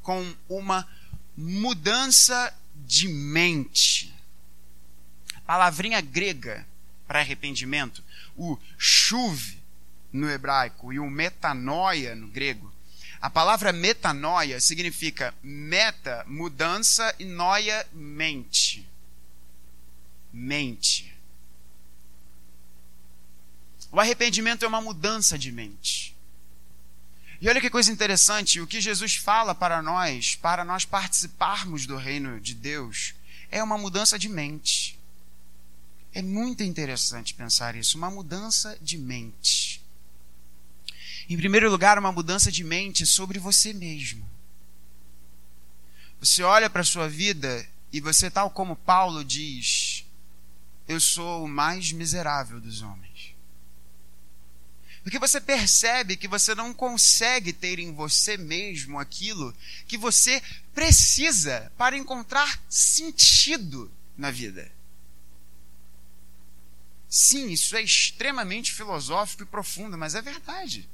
com 0.00 0.34
uma 0.48 0.88
mudança 1.36 2.56
de 2.74 3.06
mente. 3.06 4.14
A 5.34 5.40
palavrinha 5.42 6.00
grega 6.00 6.66
para 7.06 7.20
arrependimento, 7.20 8.02
o 8.34 8.58
chuve 8.78 9.62
no 10.10 10.30
hebraico 10.30 10.90
e 10.90 10.98
o 10.98 11.10
metanoia 11.10 12.14
no 12.14 12.28
grego, 12.28 12.77
a 13.20 13.28
palavra 13.28 13.72
metanoia 13.72 14.60
significa 14.60 15.34
meta, 15.42 16.24
mudança, 16.26 17.14
e 17.18 17.24
noia, 17.24 17.86
mente. 17.92 18.88
Mente. 20.32 21.12
O 23.90 23.98
arrependimento 23.98 24.64
é 24.64 24.68
uma 24.68 24.80
mudança 24.80 25.38
de 25.38 25.50
mente. 25.50 26.16
E 27.40 27.48
olha 27.48 27.60
que 27.60 27.70
coisa 27.70 27.90
interessante, 27.90 28.60
o 28.60 28.66
que 28.66 28.80
Jesus 28.80 29.16
fala 29.16 29.54
para 29.54 29.80
nós, 29.80 30.34
para 30.34 30.64
nós 30.64 30.84
participarmos 30.84 31.86
do 31.86 31.96
reino 31.96 32.40
de 32.40 32.54
Deus, 32.54 33.14
é 33.50 33.62
uma 33.62 33.78
mudança 33.78 34.18
de 34.18 34.28
mente. 34.28 34.98
É 36.12 36.20
muito 36.20 36.62
interessante 36.62 37.34
pensar 37.34 37.74
isso, 37.76 37.96
uma 37.96 38.10
mudança 38.10 38.76
de 38.80 38.98
mente. 38.98 39.80
Em 41.28 41.36
primeiro 41.36 41.70
lugar, 41.70 41.98
uma 41.98 42.10
mudança 42.10 42.50
de 42.50 42.64
mente 42.64 43.04
sobre 43.04 43.38
você 43.38 43.74
mesmo. 43.74 44.26
Você 46.20 46.42
olha 46.42 46.70
para 46.70 46.80
a 46.80 46.84
sua 46.84 47.06
vida 47.06 47.68
e 47.92 48.00
você, 48.00 48.30
tal 48.30 48.50
como 48.50 48.74
Paulo 48.74 49.22
diz, 49.22 50.06
eu 50.88 50.98
sou 50.98 51.44
o 51.44 51.48
mais 51.48 51.92
miserável 51.92 52.58
dos 52.58 52.80
homens. 52.80 53.34
Porque 55.02 55.18
você 55.18 55.38
percebe 55.38 56.16
que 56.16 56.26
você 56.26 56.54
não 56.54 56.72
consegue 56.72 57.52
ter 57.52 57.78
em 57.78 57.92
você 57.92 58.38
mesmo 58.38 58.98
aquilo 58.98 59.54
que 59.86 59.98
você 59.98 60.42
precisa 60.74 61.70
para 61.76 61.96
encontrar 61.96 62.58
sentido 62.70 63.90
na 64.16 64.30
vida. 64.30 64.70
Sim, 67.08 67.50
isso 67.50 67.76
é 67.76 67.82
extremamente 67.82 68.72
filosófico 68.72 69.42
e 69.42 69.46
profundo, 69.46 69.96
mas 69.96 70.14
é 70.14 70.22
verdade 70.22 70.88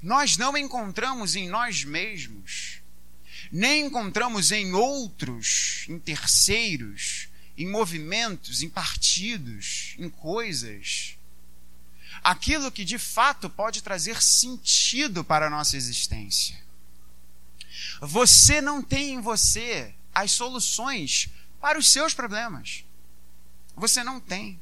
nós 0.00 0.36
não 0.36 0.56
encontramos 0.56 1.34
em 1.34 1.48
nós 1.48 1.84
mesmos, 1.84 2.80
nem 3.50 3.86
encontramos 3.86 4.52
em 4.52 4.72
outros, 4.72 5.84
em 5.88 5.98
terceiros, 5.98 7.28
em 7.56 7.68
movimentos, 7.68 8.62
em 8.62 8.68
partidos, 8.68 9.94
em 9.98 10.08
coisas, 10.08 11.16
aquilo 12.22 12.70
que 12.70 12.84
de 12.84 12.98
fato 12.98 13.50
pode 13.50 13.82
trazer 13.82 14.22
sentido 14.22 15.24
para 15.24 15.46
a 15.46 15.50
nossa 15.50 15.76
existência. 15.76 16.60
Você 18.00 18.60
não 18.60 18.82
tem 18.82 19.14
em 19.14 19.20
você 19.20 19.94
as 20.14 20.30
soluções 20.32 21.28
para 21.60 21.78
os 21.78 21.90
seus 21.90 22.14
problemas. 22.14 22.84
Você 23.74 24.04
não 24.04 24.20
tem. 24.20 24.60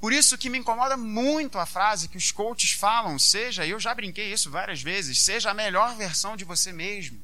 Por 0.00 0.12
isso 0.12 0.36
que 0.36 0.50
me 0.50 0.58
incomoda 0.58 0.96
muito 0.96 1.58
a 1.58 1.66
frase 1.66 2.08
que 2.08 2.18
os 2.18 2.30
coaches 2.30 2.72
falam, 2.72 3.18
seja, 3.18 3.66
eu 3.66 3.80
já 3.80 3.94
brinquei 3.94 4.32
isso 4.32 4.50
várias 4.50 4.82
vezes, 4.82 5.22
seja 5.22 5.50
a 5.50 5.54
melhor 5.54 5.96
versão 5.96 6.36
de 6.36 6.44
você 6.44 6.72
mesmo. 6.72 7.20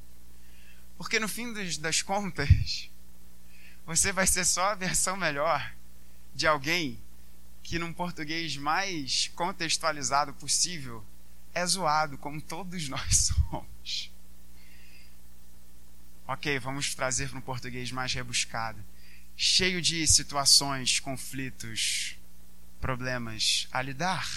Porque 0.97 1.21
no 1.21 1.29
fim 1.29 1.53
das 1.81 2.01
contas, 2.01 2.91
você 3.85 4.13
vai 4.13 4.27
ser 4.27 4.45
só 4.45 4.67
a 4.67 4.75
versão 4.75 5.17
melhor 5.17 5.75
de 6.35 6.47
alguém 6.47 7.01
que 7.63 7.79
num 7.79 7.93
português 7.93 8.57
mais 8.57 9.31
contextualizado 9.35 10.33
possível 10.35 11.05
é 11.55 11.65
zoado, 11.67 12.17
como 12.19 12.41
todos 12.41 12.89
nós 12.91 13.33
somos. 13.51 14.11
Ok, 16.27 16.59
vamos 16.59 16.95
trazer 16.95 17.29
para 17.29 17.39
um 17.39 17.43
português 17.43 17.93
mais 17.93 18.15
rebuscado. 18.15 18.83
Cheio 19.37 19.83
de 19.83 20.07
situações, 20.07 20.99
conflitos, 21.01 22.17
problemas 22.83 23.69
a 23.71 23.81
lidar. 23.81 24.29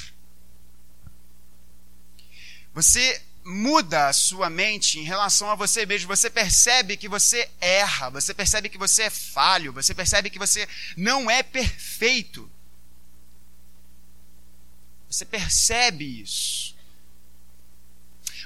Você 2.76 3.22
muda 3.44 4.08
a 4.08 4.14
sua 4.14 4.50
mente 4.50 5.00
em 5.00 5.04
relação 5.04 5.50
a 5.50 5.56
você 5.56 5.86
mesmo. 5.86 6.08
Você 6.08 6.30
percebe 6.30 6.96
que 6.96 7.10
você 7.10 7.50
erra, 7.60 8.12
você 8.12 8.34
percebe 8.34 8.70
que 8.70 8.78
você 8.78 9.04
é 9.04 9.10
falho, 9.10 9.74
você 9.74 9.96
percebe 9.96 10.30
que 10.30 10.38
você 10.38 10.70
não 10.96 11.30
é 11.30 11.42
perfeito. 11.42 12.50
Você 15.10 15.26
percebe 15.26 16.22
isso. 16.22 16.76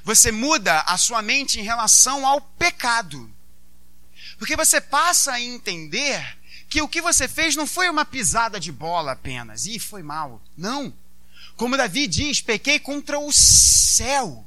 Você 0.04 0.32
muda 0.32 0.80
a 0.82 0.98
sua 0.98 1.22
mente 1.22 1.60
em 1.60 1.64
relação 1.64 2.26
ao 2.26 2.40
pecado. 2.40 3.34
Porque 4.38 4.56
você 4.56 4.80
passa 4.80 5.34
a 5.34 5.42
entender 5.42 6.39
que 6.70 6.82
o 6.82 6.88
que 6.88 7.02
você 7.02 7.28
fez 7.28 7.56
não 7.56 7.66
foi 7.66 7.90
uma 7.90 8.06
pisada 8.06 8.60
de 8.60 8.72
bola 8.72 9.14
apenas, 9.14 9.66
e 9.66 9.80
foi 9.80 10.04
mal. 10.04 10.40
Não. 10.56 10.94
Como 11.58 11.76
Davi 11.76 12.08
diz, 12.08 12.42
pequei 12.42 12.80
contra 12.80 13.20
o 13.20 13.34
céu. 13.34 14.46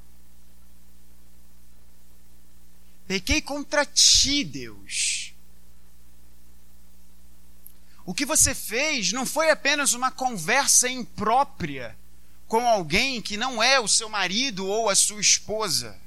Pequei 3.09 3.43
contra 3.43 3.85
ti, 3.85 4.45
Deus. 4.45 5.35
O 8.07 8.15
que 8.15 8.25
você 8.25 8.55
fez 8.55 9.13
não 9.13 9.27
foi 9.27 9.51
apenas 9.51 9.93
uma 9.93 10.11
conversa 10.11 10.89
imprópria 10.89 11.97
com 12.47 12.67
alguém 12.67 13.21
que 13.21 13.37
não 13.37 13.63
é 13.63 13.81
o 13.81 13.89
seu 13.89 14.09
marido 14.09 14.67
ou 14.67 14.89
a 14.89 14.95
sua 14.95 15.21
esposa. 15.21 15.99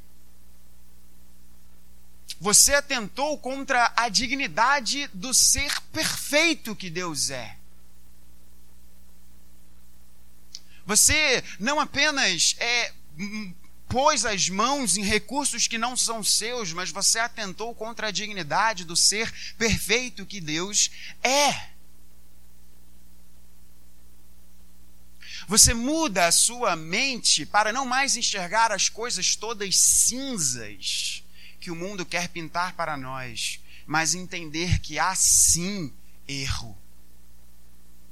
Você 2.39 2.73
atentou 2.73 3.38
contra 3.38 3.93
a 3.95 4.09
dignidade 4.09 5.07
do 5.13 5.33
ser 5.33 5.81
perfeito 5.93 6.75
que 6.75 6.89
Deus 6.89 7.29
é. 7.29 7.57
Você 10.86 11.43
não 11.59 11.79
apenas 11.79 12.55
é, 12.59 12.93
pôs 13.88 14.25
as 14.25 14.49
mãos 14.49 14.97
em 14.97 15.01
recursos 15.03 15.67
que 15.67 15.77
não 15.77 15.95
são 15.95 16.23
seus, 16.23 16.73
mas 16.73 16.91
você 16.91 17.19
atentou 17.19 17.73
contra 17.73 18.07
a 18.07 18.11
dignidade 18.11 18.83
do 18.83 18.95
ser 18.95 19.31
perfeito 19.57 20.25
que 20.25 20.41
Deus 20.41 20.91
é. 21.23 21.69
Você 25.47 25.73
muda 25.73 26.27
a 26.27 26.31
sua 26.31 26.75
mente 26.75 27.45
para 27.45 27.71
não 27.71 27.86
mais 27.86 28.15
enxergar 28.15 28.71
as 28.71 28.89
coisas 28.89 29.36
todas 29.36 29.77
cinzas 29.77 31.24
que 31.66 31.72
o 31.72 31.76
mundo 31.76 32.05
quer 32.05 32.30
pintar 32.30 32.74
para 32.74 32.95
nós, 32.95 33.59
mas 33.88 34.13
entender 34.13 34.78
que 34.82 34.99
há 34.99 35.16
sim 35.16 35.91
erro. 36.28 36.78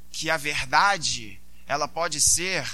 Que 0.09 0.27
a 0.31 0.37
verdade, 0.37 1.39
ela 1.67 1.87
pode 1.87 2.19
ser 2.19 2.67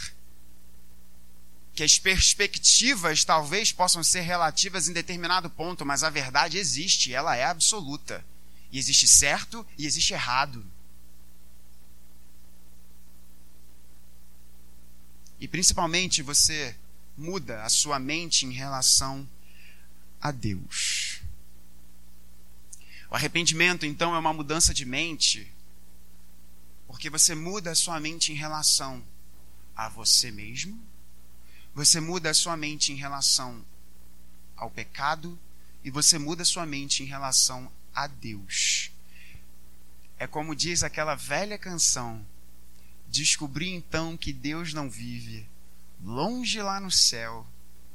que 1.74 1.84
as 1.84 2.00
perspectivas 2.00 3.26
talvez 3.26 3.74
possam 3.74 4.02
ser 4.02 4.22
relativas 4.22 4.88
em 4.88 4.94
determinado 4.94 5.50
ponto, 5.50 5.86
mas 5.86 6.02
a 6.02 6.10
verdade 6.10 6.58
existe, 6.58 7.14
ela 7.14 7.36
é 7.36 7.44
absoluta. 7.44 8.26
E 8.72 8.80
existe 8.80 9.06
certo 9.06 9.68
e 9.78 9.86
existe 9.86 10.14
errado. 10.14 10.66
E 15.42 15.46
principalmente 15.46 16.22
você 16.22 16.74
muda 17.18 17.64
a 17.64 17.70
sua 17.70 18.00
mente 18.00 18.46
em 18.46 18.54
relação 18.54 19.28
a 20.22 20.32
Deus. 20.32 21.22
O 23.10 23.16
arrependimento, 23.16 23.86
então, 23.86 24.16
é 24.16 24.20
uma 24.20 24.34
mudança 24.34 24.74
de 24.74 24.86
mente, 24.86 25.52
porque 26.88 27.10
você 27.10 27.34
muda 27.34 27.72
a 27.72 27.76
sua 27.76 28.00
mente 28.00 28.32
em 28.32 28.36
relação 28.36 29.04
a 29.76 29.90
você 29.90 30.32
mesmo, 30.32 30.82
você 31.74 32.00
muda 32.00 32.30
a 32.30 32.34
sua 32.34 32.58
mente 32.58 32.92
em 32.92 32.96
relação 32.96 33.64
ao 34.56 34.70
pecado 34.70 35.38
e 35.84 35.90
você 35.90 36.18
muda 36.18 36.44
a 36.44 36.46
sua 36.46 36.66
mente 36.66 37.04
em 37.04 37.06
relação 37.06 37.72
a 37.96 38.08
Deus. 38.08 38.92
É 40.18 40.28
como 40.28 40.56
diz 40.56 40.84
aquela 40.84 41.16
velha 41.16 41.58
canção 41.58 42.26
Descobri 43.10 43.70
então 43.70 44.16
que 44.16 44.32
Deus 44.32 44.72
não 44.72 44.88
vive 44.90 45.48
longe 46.02 46.62
lá 46.62 46.80
no 46.80 46.92
céu 46.92 47.46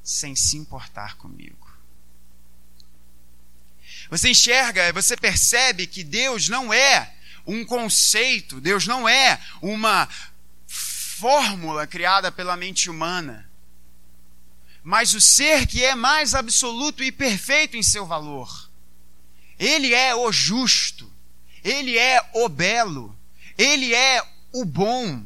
sem 0.02 0.34
se 0.34 0.56
importar 0.56 1.16
comigo. 1.16 1.63
Você 4.10 4.30
enxerga, 4.30 4.92
você 4.92 5.16
percebe 5.16 5.86
que 5.86 6.04
Deus 6.04 6.48
não 6.48 6.72
é 6.72 7.14
um 7.46 7.64
conceito, 7.64 8.60
Deus 8.60 8.86
não 8.86 9.08
é 9.08 9.40
uma 9.60 10.08
fórmula 10.66 11.86
criada 11.86 12.30
pela 12.30 12.56
mente 12.56 12.90
humana, 12.90 13.48
mas 14.82 15.14
o 15.14 15.20
ser 15.20 15.66
que 15.66 15.82
é 15.82 15.94
mais 15.94 16.34
absoluto 16.34 17.02
e 17.02 17.10
perfeito 17.10 17.76
em 17.76 17.82
seu 17.82 18.06
valor. 18.06 18.70
Ele 19.58 19.94
é 19.94 20.14
o 20.14 20.30
justo, 20.32 21.10
ele 21.62 21.96
é 21.96 22.20
o 22.34 22.48
belo, 22.48 23.16
ele 23.56 23.94
é 23.94 24.22
o 24.52 24.64
bom. 24.64 25.24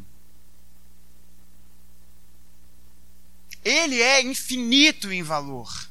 Ele 3.64 4.00
é 4.00 4.22
infinito 4.22 5.12
em 5.12 5.22
valor. 5.22 5.87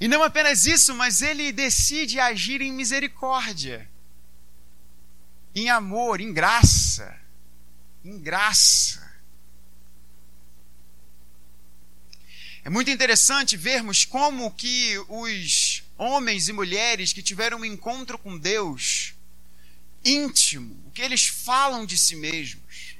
E 0.00 0.08
não 0.08 0.22
apenas 0.22 0.66
isso, 0.66 0.94
mas 0.94 1.22
ele 1.22 1.52
decide 1.52 2.18
agir 2.18 2.60
em 2.60 2.72
misericórdia, 2.72 3.88
em 5.54 5.70
amor, 5.70 6.20
em 6.20 6.32
graça. 6.32 7.18
Em 8.04 8.18
graça. 8.18 9.04
É 12.64 12.70
muito 12.70 12.90
interessante 12.90 13.56
vermos 13.56 14.04
como 14.04 14.50
que 14.50 14.98
os 15.08 15.82
homens 15.98 16.48
e 16.48 16.52
mulheres 16.52 17.12
que 17.12 17.22
tiveram 17.22 17.60
um 17.60 17.64
encontro 17.64 18.18
com 18.18 18.38
Deus 18.38 19.14
íntimo, 20.04 20.82
o 20.86 20.90
que 20.90 21.02
eles 21.02 21.26
falam 21.26 21.86
de 21.86 21.96
si 21.96 22.16
mesmos, 22.16 22.93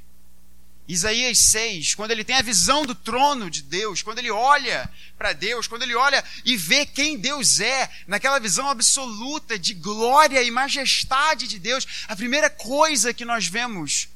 Isaías 0.87 1.39
6, 1.39 1.95
quando 1.95 2.11
ele 2.11 2.25
tem 2.25 2.37
a 2.37 2.43
visão 2.43 2.85
do 2.85 2.95
trono 2.95 3.49
de 3.49 3.63
Deus, 3.63 4.03
quando 4.03 4.19
ele 4.19 4.31
olha 4.31 4.91
para 5.17 5.33
Deus, 5.33 5.67
quando 5.67 5.83
ele 5.83 5.95
olha 5.95 6.23
e 6.45 6.59
vê 6.59 6.85
quem 6.85 7.19
Deus 7.19 7.59
é, 7.59 7.91
naquela 8.07 8.39
visão 8.39 8.69
absoluta 8.69 9.59
de 9.59 9.73
glória 9.73 10.43
e 10.43 10.51
majestade 10.51 11.49
de 11.49 11.59
Deus, 11.59 11.87
a 12.07 12.15
primeira 12.15 12.51
coisa 12.51 13.15
que 13.15 13.25
nós 13.25 13.47
vemos, 13.47 14.09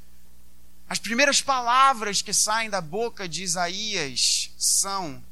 as 0.87 0.99
primeiras 0.99 1.41
palavras 1.41 2.21
que 2.21 2.35
saem 2.35 2.69
da 2.69 2.83
boca 2.83 3.27
de 3.27 3.43
Isaías 3.43 4.51
são: 4.59 5.25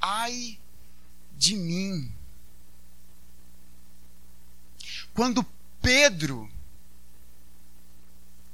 ai 0.00 0.58
de 1.36 1.56
mim. 1.56 2.12
Quando 5.12 5.44
Pedro 5.82 6.48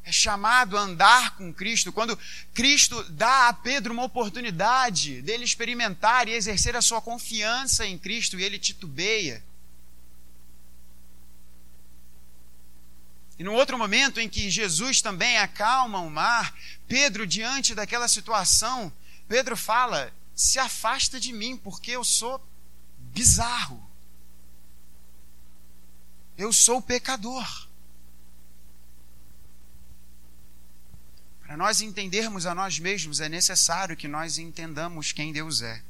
é 0.04 0.12
chamado 0.12 0.76
a 0.76 0.82
andar 0.82 1.36
com 1.36 1.52
Cristo, 1.52 1.90
quando 1.90 2.18
Cristo 2.52 3.02
dá 3.10 3.48
a 3.48 3.52
Pedro 3.54 3.92
uma 3.92 4.04
oportunidade 4.04 5.22
dele 5.22 5.44
experimentar 5.44 6.28
e 6.28 6.32
exercer 6.32 6.76
a 6.76 6.82
sua 6.82 7.00
confiança 7.00 7.86
em 7.86 7.96
Cristo 7.96 8.38
e 8.38 8.44
ele 8.44 8.58
titubeia. 8.58 9.42
E 13.38 13.42
no 13.42 13.54
outro 13.54 13.78
momento 13.78 14.20
em 14.20 14.28
que 14.28 14.50
Jesus 14.50 15.00
também 15.00 15.38
acalma 15.38 15.98
o 16.00 16.10
mar, 16.10 16.54
Pedro, 16.86 17.26
diante 17.26 17.74
daquela 17.74 18.06
situação, 18.06 18.92
Pedro 19.26 19.56
fala: 19.56 20.12
se 20.34 20.58
afasta 20.58 21.18
de 21.18 21.32
mim, 21.32 21.56
porque 21.56 21.92
eu 21.92 22.04
sou 22.04 22.40
bizarro. 22.98 23.82
Eu 26.36 26.52
sou 26.52 26.82
pecador. 26.82 27.68
Para 31.54 31.66
nós 31.66 31.80
entendermos 31.80 32.46
a 32.46 32.54
nós 32.54 32.80
mesmos, 32.80 33.20
é 33.20 33.28
necessário 33.28 33.96
que 33.96 34.08
nós 34.08 34.38
entendamos 34.38 35.12
quem 35.12 35.32
Deus 35.32 35.62
é. 35.62 35.84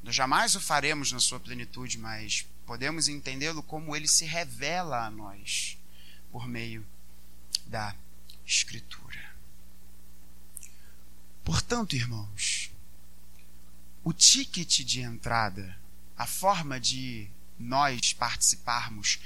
Nós 0.00 0.14
jamais 0.14 0.54
o 0.54 0.60
faremos 0.60 1.10
na 1.10 1.18
sua 1.18 1.40
plenitude, 1.40 1.98
mas 1.98 2.46
podemos 2.64 3.08
entendê-lo 3.08 3.64
como 3.64 3.96
ele 3.96 4.06
se 4.06 4.24
revela 4.26 5.04
a 5.04 5.10
nós 5.10 5.76
por 6.30 6.46
meio 6.46 6.86
da 7.66 7.96
Escritura. 8.46 9.34
Portanto, 11.42 11.96
irmãos, 11.96 12.70
o 14.04 14.12
ticket 14.12 14.84
de 14.84 15.00
entrada, 15.00 15.76
a 16.16 16.28
forma 16.28 16.78
de 16.78 17.28
nós 17.58 18.12
participarmos 18.12 19.18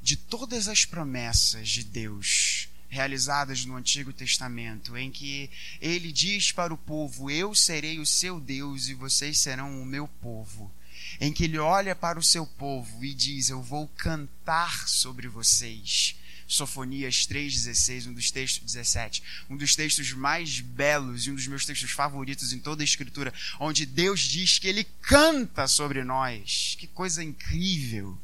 de 0.00 0.16
todas 0.16 0.68
as 0.68 0.84
promessas 0.84 1.68
de 1.68 1.82
Deus 1.82 2.68
realizadas 2.88 3.64
no 3.64 3.76
Antigo 3.76 4.12
Testamento, 4.12 4.96
em 4.96 5.10
que 5.10 5.50
ele 5.80 6.12
diz 6.12 6.52
para 6.52 6.72
o 6.72 6.78
povo: 6.78 7.30
Eu 7.30 7.54
serei 7.54 7.98
o 7.98 8.06
seu 8.06 8.40
Deus 8.40 8.88
e 8.88 8.94
vocês 8.94 9.38
serão 9.38 9.82
o 9.82 9.86
meu 9.86 10.06
povo. 10.06 10.72
Em 11.20 11.32
que 11.32 11.44
ele 11.44 11.58
olha 11.58 11.94
para 11.94 12.18
o 12.18 12.22
seu 12.22 12.46
povo 12.46 13.04
e 13.04 13.14
diz: 13.14 13.48
Eu 13.48 13.62
vou 13.62 13.88
cantar 13.88 14.88
sobre 14.88 15.28
vocês. 15.28 16.16
Sofonias 16.46 17.26
3,16, 17.26 18.06
um 18.06 18.12
dos 18.12 18.30
textos 18.30 18.62
17, 18.62 19.22
um 19.50 19.56
dos 19.56 19.74
textos 19.74 20.12
mais 20.12 20.60
belos 20.60 21.26
e 21.26 21.30
um 21.30 21.34
dos 21.34 21.46
meus 21.48 21.66
textos 21.66 21.90
favoritos 21.90 22.52
em 22.52 22.60
toda 22.60 22.82
a 22.82 22.84
Escritura, 22.84 23.34
onde 23.58 23.84
Deus 23.84 24.20
diz 24.20 24.58
que 24.58 24.68
Ele 24.68 24.84
canta 25.02 25.66
sobre 25.66 26.04
nós. 26.04 26.76
Que 26.78 26.86
coisa 26.86 27.22
incrível! 27.22 28.16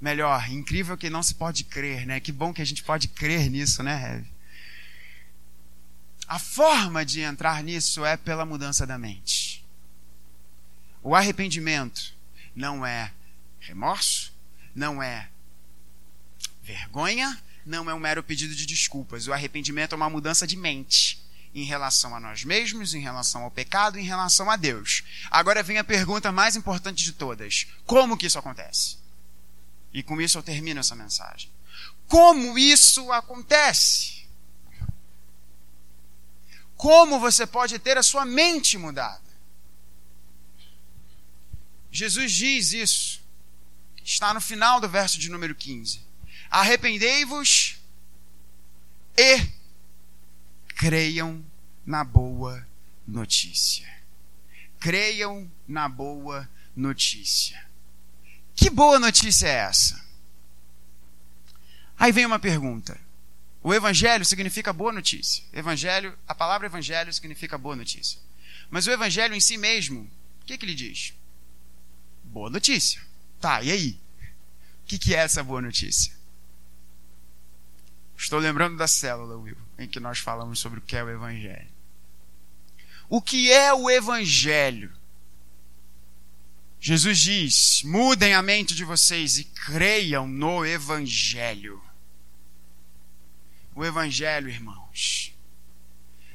Melhor, 0.00 0.50
incrível 0.50 0.96
que 0.96 1.10
não 1.10 1.22
se 1.22 1.34
pode 1.34 1.62
crer, 1.64 2.06
né? 2.06 2.20
Que 2.20 2.32
bom 2.32 2.54
que 2.54 2.62
a 2.62 2.64
gente 2.64 2.82
pode 2.82 3.06
crer 3.08 3.50
nisso, 3.50 3.82
né, 3.82 3.94
Rev? 3.94 4.24
A 6.26 6.38
forma 6.38 7.04
de 7.04 7.20
entrar 7.20 7.62
nisso 7.62 8.04
é 8.04 8.16
pela 8.16 8.46
mudança 8.46 8.86
da 8.86 8.96
mente. 8.96 9.64
O 11.02 11.14
arrependimento 11.14 12.14
não 12.54 12.86
é 12.86 13.12
remorso, 13.58 14.32
não 14.74 15.02
é 15.02 15.28
vergonha, 16.62 17.38
não 17.66 17.90
é 17.90 17.94
um 17.94 17.98
mero 17.98 18.22
pedido 18.22 18.54
de 18.54 18.64
desculpas. 18.64 19.26
O 19.26 19.32
arrependimento 19.32 19.92
é 19.92 19.96
uma 19.96 20.08
mudança 20.08 20.46
de 20.46 20.56
mente. 20.56 21.20
em 21.54 21.64
relação 21.64 22.14
a 22.14 22.20
nós 22.20 22.44
mesmos, 22.44 22.94
em 22.94 23.00
relação 23.00 23.42
ao 23.42 23.50
pecado, 23.50 23.98
em 23.98 24.04
relação 24.04 24.50
a 24.50 24.56
Deus. 24.56 25.02
Agora 25.30 25.62
vem 25.62 25.78
a 25.78 25.84
pergunta 25.84 26.30
mais 26.30 26.56
importante 26.56 27.02
de 27.02 27.12
todas: 27.12 27.66
como 27.84 28.16
que 28.16 28.26
isso 28.26 28.38
acontece? 28.38 28.99
E 29.92 30.02
com 30.02 30.20
isso 30.20 30.38
eu 30.38 30.42
termino 30.42 30.80
essa 30.80 30.94
mensagem. 30.94 31.50
Como 32.06 32.58
isso 32.58 33.12
acontece? 33.12 34.26
Como 36.76 37.20
você 37.20 37.46
pode 37.46 37.78
ter 37.78 37.98
a 37.98 38.02
sua 38.02 38.24
mente 38.24 38.78
mudada? 38.78 39.30
Jesus 41.90 42.32
diz 42.32 42.72
isso. 42.72 43.20
Está 44.02 44.32
no 44.32 44.40
final 44.40 44.80
do 44.80 44.88
verso 44.88 45.18
de 45.18 45.28
número 45.28 45.54
15. 45.54 46.00
Arrependei-vos 46.48 47.76
e 49.16 49.46
creiam 50.68 51.44
na 51.84 52.02
boa 52.02 52.66
notícia. 53.06 53.88
Creiam 54.78 55.50
na 55.68 55.88
boa 55.88 56.48
notícia. 56.74 57.69
Que 58.60 58.68
boa 58.68 58.98
notícia 58.98 59.46
é 59.46 59.52
essa? 59.52 59.98
Aí 61.98 62.12
vem 62.12 62.26
uma 62.26 62.38
pergunta. 62.38 63.00
O 63.62 63.72
evangelho 63.72 64.22
significa 64.22 64.70
boa 64.70 64.92
notícia. 64.92 65.42
Evangelho, 65.50 66.14
a 66.28 66.34
palavra 66.34 66.66
evangelho 66.66 67.10
significa 67.10 67.56
boa 67.56 67.74
notícia. 67.74 68.20
Mas 68.68 68.86
o 68.86 68.90
evangelho 68.90 69.34
em 69.34 69.40
si 69.40 69.56
mesmo, 69.56 70.02
o 70.42 70.44
que, 70.44 70.58
que 70.58 70.66
ele 70.66 70.74
diz? 70.74 71.14
Boa 72.22 72.50
notícia. 72.50 73.00
Tá, 73.40 73.62
e 73.62 73.72
aí? 73.72 73.98
O 74.82 74.86
que, 74.88 74.98
que 74.98 75.14
é 75.14 75.20
essa 75.20 75.42
boa 75.42 75.62
notícia? 75.62 76.12
Estou 78.14 78.38
lembrando 78.38 78.76
da 78.76 78.86
célula, 78.86 79.38
Will, 79.38 79.56
em 79.78 79.88
que 79.88 79.98
nós 79.98 80.18
falamos 80.18 80.60
sobre 80.60 80.80
o 80.80 80.82
que 80.82 80.96
é 80.96 81.02
o 81.02 81.08
Evangelho. 81.08 81.72
O 83.08 83.22
que 83.22 83.50
é 83.50 83.72
o 83.72 83.88
Evangelho? 83.88 84.92
Jesus 86.80 87.18
diz: 87.18 87.82
mudem 87.82 88.34
a 88.34 88.42
mente 88.42 88.74
de 88.74 88.84
vocês 88.84 89.38
e 89.38 89.44
creiam 89.44 90.26
no 90.26 90.64
Evangelho. 90.64 91.82
O 93.74 93.84
Evangelho, 93.84 94.48
irmãos, 94.48 95.34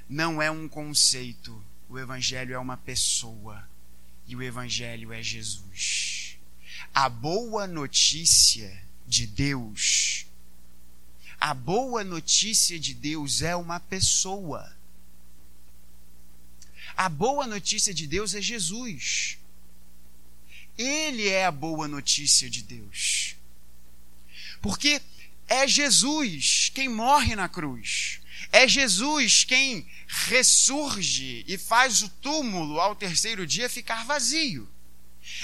não 0.07 0.41
é 0.41 0.49
um 0.49 0.67
conceito, 0.67 1.63
o 1.89 1.97
Evangelho 1.99 2.53
é 2.53 2.59
uma 2.59 2.77
pessoa 2.77 3.67
e 4.27 4.35
o 4.35 4.43
Evangelho 4.43 5.11
é 5.11 5.21
Jesus. 5.21 6.37
A 6.93 7.09
boa 7.09 7.67
notícia 7.67 8.83
de 9.07 9.27
Deus 9.27 10.25
a 11.39 11.53
boa 11.53 12.03
notícia 12.03 12.79
de 12.79 12.93
Deus 12.93 13.41
é 13.41 13.55
uma 13.55 13.79
pessoa. 13.79 14.75
A 16.95 17.09
boa 17.09 17.45
notícia 17.45 17.93
de 17.93 18.07
Deus 18.07 18.33
é 18.33 18.41
Jesus. 18.41 19.37
Ele 20.77 21.27
é 21.29 21.45
a 21.45 21.51
boa 21.51 21.87
notícia 21.87 22.49
de 22.49 22.61
Deus. 22.61 23.35
Porque 24.61 25.01
é 25.47 25.67
Jesus 25.67 26.71
quem 26.73 26.89
morre 26.89 27.35
na 27.35 27.47
cruz. 27.47 28.19
É 28.51 28.67
Jesus 28.67 29.43
quem 29.43 29.87
ressurge 30.07 31.43
e 31.47 31.57
faz 31.57 32.01
o 32.01 32.09
túmulo 32.09 32.79
ao 32.79 32.95
terceiro 32.95 33.45
dia 33.45 33.69
ficar 33.69 34.05
vazio. 34.05 34.69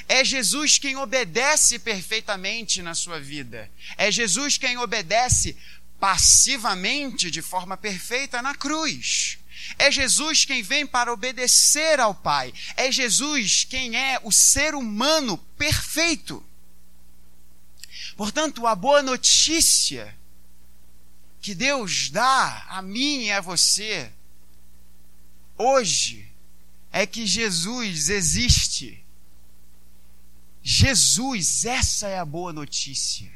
É 0.08 0.24
Jesus 0.24 0.78
quem 0.78 0.96
obedece 0.96 1.80
perfeitamente 1.80 2.82
na 2.82 2.94
sua 2.94 3.20
vida. 3.20 3.72
É 3.98 4.12
Jesus 4.12 4.58
quem 4.58 4.78
obedece 4.78 5.58
passivamente, 6.00 7.30
de 7.30 7.42
forma 7.42 7.78
perfeita, 7.78 8.42
na 8.42 8.56
cruz. 8.56 9.38
É 9.78 9.92
Jesus 9.92 10.46
quem 10.46 10.62
vem 10.62 10.86
para 10.86 11.12
obedecer 11.12 12.00
ao 12.00 12.14
Pai. 12.14 12.54
É 12.76 12.92
Jesus 12.92 13.64
quem 13.64 13.96
é 13.96 14.20
o 14.24 14.32
ser 14.32 14.76
humano 14.76 15.38
perfeito. 15.58 16.44
Portanto, 18.16 18.68
a 18.68 18.76
boa 18.76 19.02
notícia 19.02 20.16
que 21.42 21.56
Deus 21.56 22.10
dá 22.10 22.66
a 22.70 22.82
mim 22.82 23.26
e 23.26 23.32
a 23.32 23.42
você 23.42 24.12
hoje 25.58 26.28
é 26.92 27.06
que 27.06 27.26
Jesus 27.26 28.10
existe. 28.10 29.04
Jesus, 30.62 31.66
essa 31.66 32.08
é 32.08 32.20
a 32.20 32.26
boa 32.26 32.54
notícia. 32.54 33.32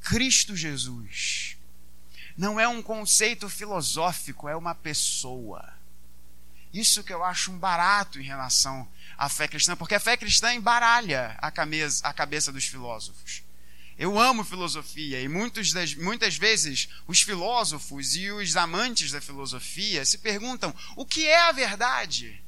Cristo 0.00 0.56
Jesus 0.56 1.59
não 2.40 2.58
é 2.58 2.66
um 2.66 2.80
conceito 2.80 3.50
filosófico, 3.50 4.48
é 4.48 4.56
uma 4.56 4.74
pessoa. 4.74 5.74
Isso 6.72 7.04
que 7.04 7.12
eu 7.12 7.22
acho 7.22 7.52
um 7.52 7.58
barato 7.58 8.18
em 8.18 8.22
relação 8.22 8.88
à 9.18 9.28
fé 9.28 9.46
cristã, 9.46 9.76
porque 9.76 9.94
a 9.94 10.00
fé 10.00 10.16
cristã 10.16 10.54
embaralha 10.54 11.36
a 11.36 11.50
cabeça, 11.50 12.06
a 12.06 12.14
cabeça 12.14 12.50
dos 12.50 12.64
filósofos. 12.64 13.42
Eu 13.98 14.18
amo 14.18 14.42
filosofia 14.42 15.20
e 15.20 15.28
das, 15.74 15.94
muitas 15.94 16.38
vezes 16.38 16.88
os 17.06 17.20
filósofos 17.20 18.16
e 18.16 18.30
os 18.30 18.56
amantes 18.56 19.12
da 19.12 19.20
filosofia 19.20 20.02
se 20.06 20.16
perguntam 20.16 20.74
o 20.96 21.04
que 21.04 21.26
é 21.26 21.42
a 21.42 21.52
verdade. 21.52 22.42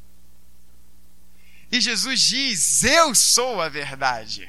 E 1.70 1.82
Jesus 1.82 2.18
diz: 2.18 2.82
Eu 2.82 3.14
sou 3.14 3.60
a 3.60 3.68
verdade. 3.68 4.48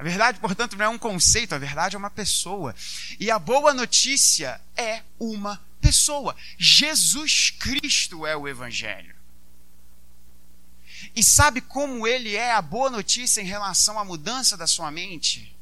A 0.00 0.02
verdade, 0.02 0.40
portanto, 0.40 0.78
não 0.78 0.84
é 0.86 0.88
um 0.88 0.96
conceito, 0.96 1.54
a 1.54 1.58
verdade 1.58 1.94
é 1.94 1.98
uma 1.98 2.08
pessoa. 2.08 2.74
E 3.18 3.30
a 3.30 3.38
boa 3.38 3.74
notícia 3.74 4.58
é 4.74 5.02
uma 5.18 5.62
pessoa. 5.78 6.34
Jesus 6.56 7.50
Cristo 7.50 8.26
é 8.26 8.34
o 8.34 8.48
Evangelho. 8.48 9.14
E 11.14 11.22
sabe 11.22 11.60
como 11.60 12.06
ele 12.06 12.34
é 12.34 12.50
a 12.50 12.62
boa 12.62 12.88
notícia 12.88 13.42
em 13.42 13.44
relação 13.44 13.98
à 13.98 14.04
mudança 14.04 14.56
da 14.56 14.66
sua 14.66 14.90
mente? 14.90 15.54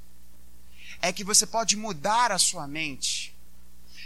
É 1.03 1.13
que 1.13 1.25
você 1.25 1.45
pode 1.45 1.77
mudar 1.77 2.31
a 2.31 2.39
sua 2.39 2.69
mente 2.69 3.35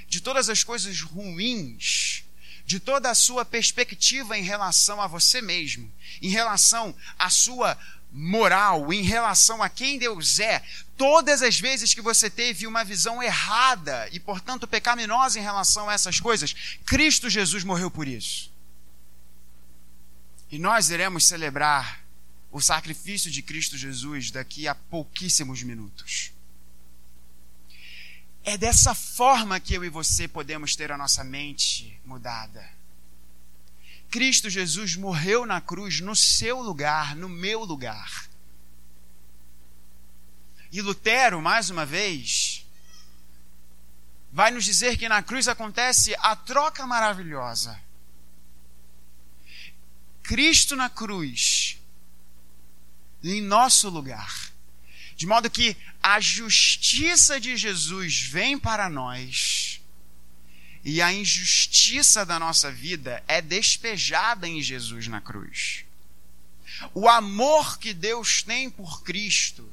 de 0.08 0.22
todas 0.22 0.48
as 0.48 0.64
coisas 0.64 1.02
ruins, 1.02 2.24
de 2.64 2.80
toda 2.80 3.10
a 3.10 3.14
sua 3.14 3.44
perspectiva 3.44 4.38
em 4.38 4.42
relação 4.42 4.98
a 4.98 5.06
você 5.06 5.42
mesmo, 5.42 5.92
em 6.22 6.30
relação 6.30 6.96
à 7.18 7.28
sua 7.28 7.78
moral 8.12 8.92
em 8.92 9.02
relação 9.02 9.62
a 9.62 9.68
quem 9.68 9.98
Deus 9.98 10.38
é, 10.38 10.62
todas 10.96 11.40
as 11.42 11.58
vezes 11.58 11.94
que 11.94 12.02
você 12.02 12.28
teve 12.28 12.66
uma 12.66 12.84
visão 12.84 13.22
errada 13.22 14.08
e, 14.12 14.20
portanto, 14.20 14.68
pecaminosa 14.68 15.38
em 15.38 15.42
relação 15.42 15.88
a 15.88 15.94
essas 15.94 16.20
coisas, 16.20 16.54
Cristo 16.84 17.30
Jesus 17.30 17.64
morreu 17.64 17.90
por 17.90 18.06
isso. 18.06 18.52
E 20.50 20.58
nós 20.58 20.90
iremos 20.90 21.24
celebrar 21.24 22.04
o 22.50 22.60
sacrifício 22.60 23.30
de 23.30 23.40
Cristo 23.40 23.78
Jesus 23.78 24.30
daqui 24.30 24.68
a 24.68 24.74
pouquíssimos 24.74 25.62
minutos. 25.62 26.30
É 28.44 28.58
dessa 28.58 28.94
forma 28.94 29.58
que 29.58 29.72
eu 29.72 29.84
e 29.84 29.88
você 29.88 30.28
podemos 30.28 30.76
ter 30.76 30.92
a 30.92 30.98
nossa 30.98 31.24
mente 31.24 31.98
mudada. 32.04 32.68
Cristo 34.12 34.50
Jesus 34.50 34.94
morreu 34.94 35.46
na 35.46 35.58
cruz 35.58 36.00
no 36.00 36.14
seu 36.14 36.60
lugar, 36.60 37.16
no 37.16 37.30
meu 37.30 37.64
lugar. 37.64 38.28
E 40.70 40.82
Lutero, 40.82 41.40
mais 41.40 41.70
uma 41.70 41.86
vez, 41.86 42.66
vai 44.30 44.50
nos 44.50 44.66
dizer 44.66 44.98
que 44.98 45.08
na 45.08 45.22
cruz 45.22 45.48
acontece 45.48 46.14
a 46.18 46.36
troca 46.36 46.86
maravilhosa. 46.86 47.82
Cristo 50.22 50.76
na 50.76 50.90
cruz, 50.90 51.78
em 53.24 53.40
nosso 53.40 53.88
lugar. 53.88 54.52
De 55.16 55.26
modo 55.26 55.48
que 55.48 55.74
a 56.02 56.20
justiça 56.20 57.40
de 57.40 57.56
Jesus 57.56 58.20
vem 58.20 58.58
para 58.58 58.90
nós 58.90 59.71
e 60.84 61.00
a 61.00 61.12
injustiça 61.12 62.26
da 62.26 62.38
nossa 62.38 62.70
vida 62.70 63.22
é 63.28 63.40
despejada 63.40 64.48
em 64.48 64.60
Jesus 64.60 65.06
na 65.06 65.20
cruz. 65.20 65.84
O 66.92 67.08
amor 67.08 67.78
que 67.78 67.94
Deus 67.94 68.42
tem 68.42 68.68
por 68.68 69.02
Cristo 69.02 69.68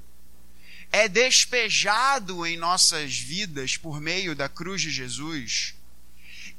é 0.92 1.08
despejado 1.08 2.46
em 2.46 2.58
nossas 2.58 3.18
vidas 3.18 3.78
por 3.78 4.00
meio 4.00 4.36
da 4.36 4.48
cruz 4.48 4.82
de 4.82 4.92
Jesus. 4.92 5.74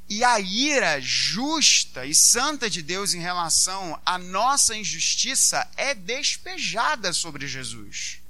E 0.09 0.25
a 0.25 0.41
ira 0.41 1.01
justa 1.01 2.05
e 2.05 2.13
santa 2.13 2.69
de 2.69 2.83
Deus 2.83 3.15
em 3.15 3.21
relação 3.21 4.01
à 4.05 4.19
nossa 4.19 4.77
injustiça 4.77 5.69
é 5.77 5.95
despejada 5.95 7.13
sobre 7.13 7.47
Jesus. 7.47 8.21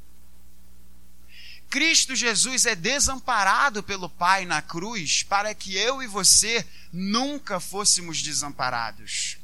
Cristo 1.71 2.17
Jesus 2.17 2.67
é 2.67 2.75
desamparado 2.75 3.81
pelo 3.81 4.11
Pai 4.11 4.45
na 4.45 4.61
cruz 4.61 5.23
para 5.23 5.55
que 5.55 5.77
eu 5.77 6.03
e 6.03 6.07
você 6.09 6.67
nunca 6.93 7.61
fôssemos 7.61 8.21
desamparados. 8.21 9.39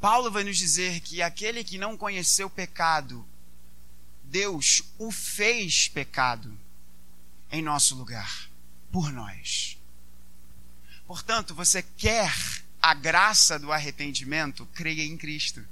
Paulo 0.00 0.30
vai 0.30 0.44
nos 0.44 0.56
dizer 0.56 1.00
que 1.00 1.20
aquele 1.20 1.64
que 1.64 1.76
não 1.76 1.96
conheceu 1.96 2.48
pecado, 2.48 3.26
Deus 4.22 4.82
o 4.96 5.10
fez 5.10 5.88
pecado 5.88 6.56
em 7.50 7.60
nosso 7.60 7.96
lugar, 7.96 8.48
por 8.92 9.12
nós. 9.12 9.76
Portanto, 11.04 11.52
você 11.52 11.82
quer 11.82 12.32
a 12.80 12.94
graça 12.94 13.58
do 13.58 13.72
arrependimento? 13.72 14.66
Creia 14.66 15.04
em 15.04 15.16
Cristo. 15.16 15.66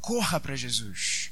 Corra 0.00 0.40
para 0.40 0.56
Jesus. 0.56 1.30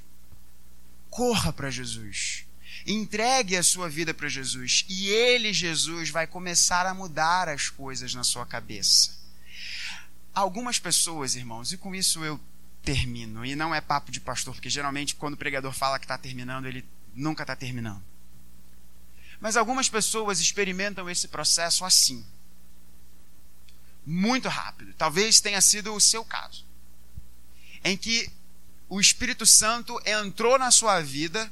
Corra 1.17 1.51
para 1.51 1.71
Jesus. 1.71 2.45
Entregue 2.87 3.57
a 3.57 3.62
sua 3.62 3.89
vida 3.89 4.12
para 4.12 4.29
Jesus 4.29 4.85
e 4.87 5.09
ele, 5.09 5.51
Jesus, 5.51 6.11
vai 6.11 6.27
começar 6.27 6.85
a 6.85 6.93
mudar 6.93 7.49
as 7.49 7.71
coisas 7.71 8.12
na 8.12 8.23
sua 8.23 8.45
cabeça. 8.45 9.17
Algumas 10.35 10.79
pessoas, 10.79 11.35
irmãos, 11.35 11.73
e 11.73 11.79
com 11.79 11.95
isso 11.95 12.23
eu 12.23 12.39
termino, 12.83 13.47
e 13.47 13.57
não 13.57 13.75
é 13.75 13.81
papo 13.81 14.12
de 14.12 14.21
pastor, 14.21 14.53
porque 14.53 14.69
geralmente 14.69 15.14
quando 15.14 15.33
o 15.33 15.39
pregador 15.39 15.73
fala 15.73 15.99
que 15.99 16.05
está 16.05 16.19
terminando, 16.19 16.67
ele 16.67 16.85
nunca 17.14 17.45
está 17.45 17.57
terminando. 17.57 18.05
Mas 19.41 19.57
algumas 19.57 19.89
pessoas 19.89 20.39
experimentam 20.39 21.09
esse 21.09 21.29
processo 21.29 21.83
assim, 21.83 22.23
muito 24.05 24.51
rápido. 24.51 24.93
Talvez 24.99 25.41
tenha 25.41 25.62
sido 25.62 25.95
o 25.95 26.01
seu 26.01 26.23
caso, 26.27 26.62
em 27.83 27.97
que 27.97 28.31
o 28.89 29.01
Espírito 29.01 29.45
Santo 29.45 30.01
entrou 30.05 30.59
na 30.59 30.70
sua 30.70 31.01
vida 31.01 31.51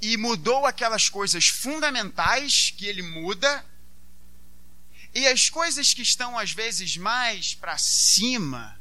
e 0.00 0.16
mudou 0.16 0.66
aquelas 0.66 1.08
coisas 1.08 1.48
fundamentais 1.48 2.72
que 2.76 2.86
ele 2.86 3.02
muda, 3.02 3.64
e 5.12 5.26
as 5.26 5.50
coisas 5.50 5.92
que 5.92 6.02
estão 6.02 6.38
às 6.38 6.52
vezes 6.52 6.96
mais 6.96 7.54
para 7.54 7.76
cima, 7.76 8.80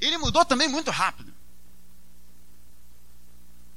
ele 0.00 0.18
mudou 0.18 0.44
também 0.44 0.68
muito 0.68 0.90
rápido. 0.90 1.32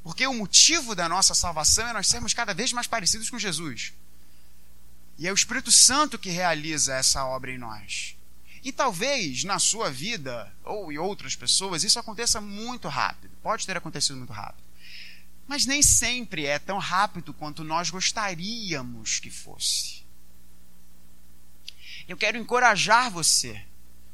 Porque 0.03 0.25
o 0.27 0.33
motivo 0.33 0.95
da 0.95 1.07
nossa 1.07 1.33
salvação 1.33 1.87
é 1.87 1.93
nós 1.93 2.07
sermos 2.07 2.33
cada 2.33 2.53
vez 2.53 2.73
mais 2.73 2.87
parecidos 2.87 3.29
com 3.29 3.39
Jesus. 3.39 3.93
E 5.17 5.27
é 5.27 5.31
o 5.31 5.35
Espírito 5.35 5.71
Santo 5.71 6.19
que 6.19 6.29
realiza 6.29 6.93
essa 6.93 7.25
obra 7.25 7.51
em 7.51 7.57
nós. 7.57 8.14
E 8.65 8.71
talvez 8.71 9.43
na 9.43 9.59
sua 9.59 9.91
vida, 9.91 10.51
ou 10.63 10.91
em 10.91 10.97
outras 10.97 11.35
pessoas, 11.35 11.83
isso 11.83 11.99
aconteça 11.99 12.41
muito 12.41 12.87
rápido. 12.87 13.37
Pode 13.43 13.63
ter 13.63 13.77
acontecido 13.77 14.17
muito 14.17 14.33
rápido. 14.33 14.63
Mas 15.47 15.67
nem 15.67 15.83
sempre 15.83 16.47
é 16.47 16.57
tão 16.57 16.79
rápido 16.79 17.31
quanto 17.31 17.63
nós 17.63 17.91
gostaríamos 17.91 19.19
que 19.19 19.29
fosse. 19.29 20.03
Eu 22.07 22.17
quero 22.17 22.39
encorajar 22.39 23.11
você 23.11 23.63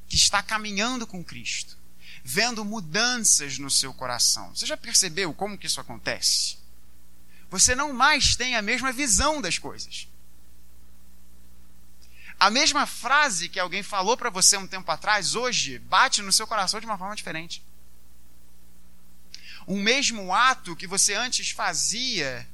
que 0.10 0.18
está 0.18 0.44
caminhando 0.44 1.08
com 1.08 1.24
Cristo, 1.24 1.78
vendo 2.22 2.66
mudanças 2.66 3.58
no 3.58 3.72
seu 3.72 3.94
coração. 3.94 4.54
Você 4.54 4.66
já 4.66 4.76
percebeu 4.76 5.34
como 5.34 5.58
que 5.58 5.68
isso 5.68 5.80
acontece? 5.80 6.58
Você 7.50 7.74
não 7.74 7.94
mais 7.94 8.36
tem 8.36 8.58
a 8.58 8.62
mesma 8.62 8.92
visão 8.92 9.40
das 9.42 9.58
coisas. 9.58 10.10
A 12.42 12.50
mesma 12.50 12.86
frase 12.86 13.48
que 13.48 13.60
alguém 13.60 13.84
falou 13.84 14.18
para 14.18 14.30
você 14.30 14.58
um 14.58 14.68
tempo 14.68 14.90
atrás, 14.92 15.36
hoje, 15.36 15.78
bate 15.80 16.22
no 16.22 16.34
seu 16.34 16.48
coração 16.48 16.80
de 16.80 16.86
uma 16.86 16.98
forma 16.98 17.16
diferente 17.16 17.64
um 19.68 19.82
mesmo 19.82 20.34
ato 20.34 20.76
que 20.76 20.88
você 20.88 21.14
antes 21.14 21.52
fazia, 21.52 22.48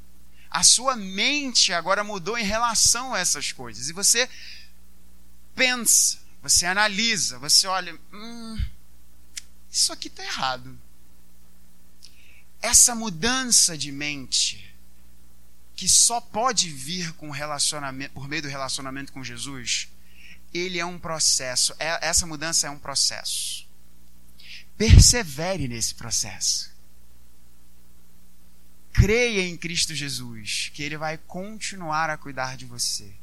a 0.49 0.63
sua 0.63 0.95
mente 0.95 1.73
agora 1.73 2.03
mudou 2.03 2.37
em 2.37 2.43
relação 2.43 3.13
a 3.13 3.19
essas 3.19 3.51
coisas. 3.51 3.89
E 3.89 3.93
você 3.93 4.29
pensa, 5.55 6.19
você 6.41 6.65
analisa, 6.65 7.39
você 7.39 7.67
olha, 7.67 7.97
hum, 8.13 8.57
isso 9.71 9.91
aqui 9.91 10.07
está 10.07 10.23
errado. 10.23 10.77
Essa 12.61 12.95
mudança 12.95 13.77
de 13.77 13.91
mente, 13.91 14.73
que 15.77 15.87
só 15.87 16.19
pode 16.19 16.69
vir 16.69 17.13
com 17.13 17.29
relacionamento, 17.29 18.13
por 18.13 18.27
meio 18.27 18.41
do 18.41 18.49
relacionamento 18.49 19.13
com 19.13 19.23
Jesus, 19.23 19.87
ele 20.53 20.77
é 20.77 20.85
um 20.85 20.99
processo. 20.99 21.73
É, 21.79 22.05
essa 22.05 22.25
mudança 22.25 22.67
é 22.67 22.69
um 22.69 22.79
processo. 22.79 23.65
Persevere 24.77 25.69
nesse 25.69 25.95
processo 25.95 26.75
creia 28.97 29.43
em 29.43 29.55
Cristo 29.55 29.93
Jesus, 29.93 30.71
que 30.73 30.81
Ele 30.81 30.97
vai 30.97 31.19
continuar 31.19 32.09
a 32.09 32.17
cuidar 32.17 32.57
de 32.57 32.65
você 32.65 33.13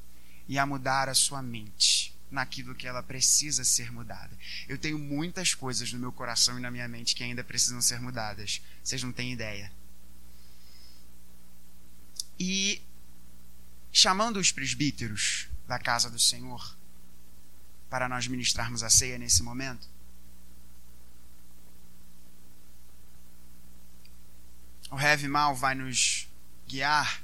e 0.46 0.56
a 0.56 0.64
mudar 0.64 1.08
a 1.08 1.14
sua 1.14 1.42
mente 1.42 2.14
naquilo 2.30 2.76
que 2.76 2.86
ela 2.86 3.02
precisa 3.02 3.64
ser 3.64 3.90
mudada. 3.90 4.30
Eu 4.68 4.78
tenho 4.78 4.96
muitas 4.96 5.52
coisas 5.52 5.92
no 5.92 5.98
meu 5.98 6.12
coração 6.12 6.56
e 6.56 6.62
na 6.62 6.70
minha 6.70 6.86
mente 6.86 7.16
que 7.16 7.24
ainda 7.24 7.42
precisam 7.42 7.82
ser 7.82 8.00
mudadas. 8.00 8.62
Vocês 8.84 9.02
não 9.02 9.10
têm 9.10 9.32
ideia. 9.32 9.72
E 12.38 12.82
chamando 13.92 14.38
os 14.38 14.50
presbíteros 14.50 15.48
da 15.66 15.78
casa 15.78 16.10
do 16.10 16.18
Senhor 16.18 16.76
para 17.88 18.08
nós 18.08 18.26
ministrarmos 18.26 18.82
a 18.82 18.90
ceia 18.90 19.18
nesse 19.18 19.42
momento, 19.42 19.88
o 24.90 25.00
Heavy 25.00 25.28
Mal 25.28 25.54
vai 25.54 25.74
nos 25.74 26.28
guiar, 26.66 27.22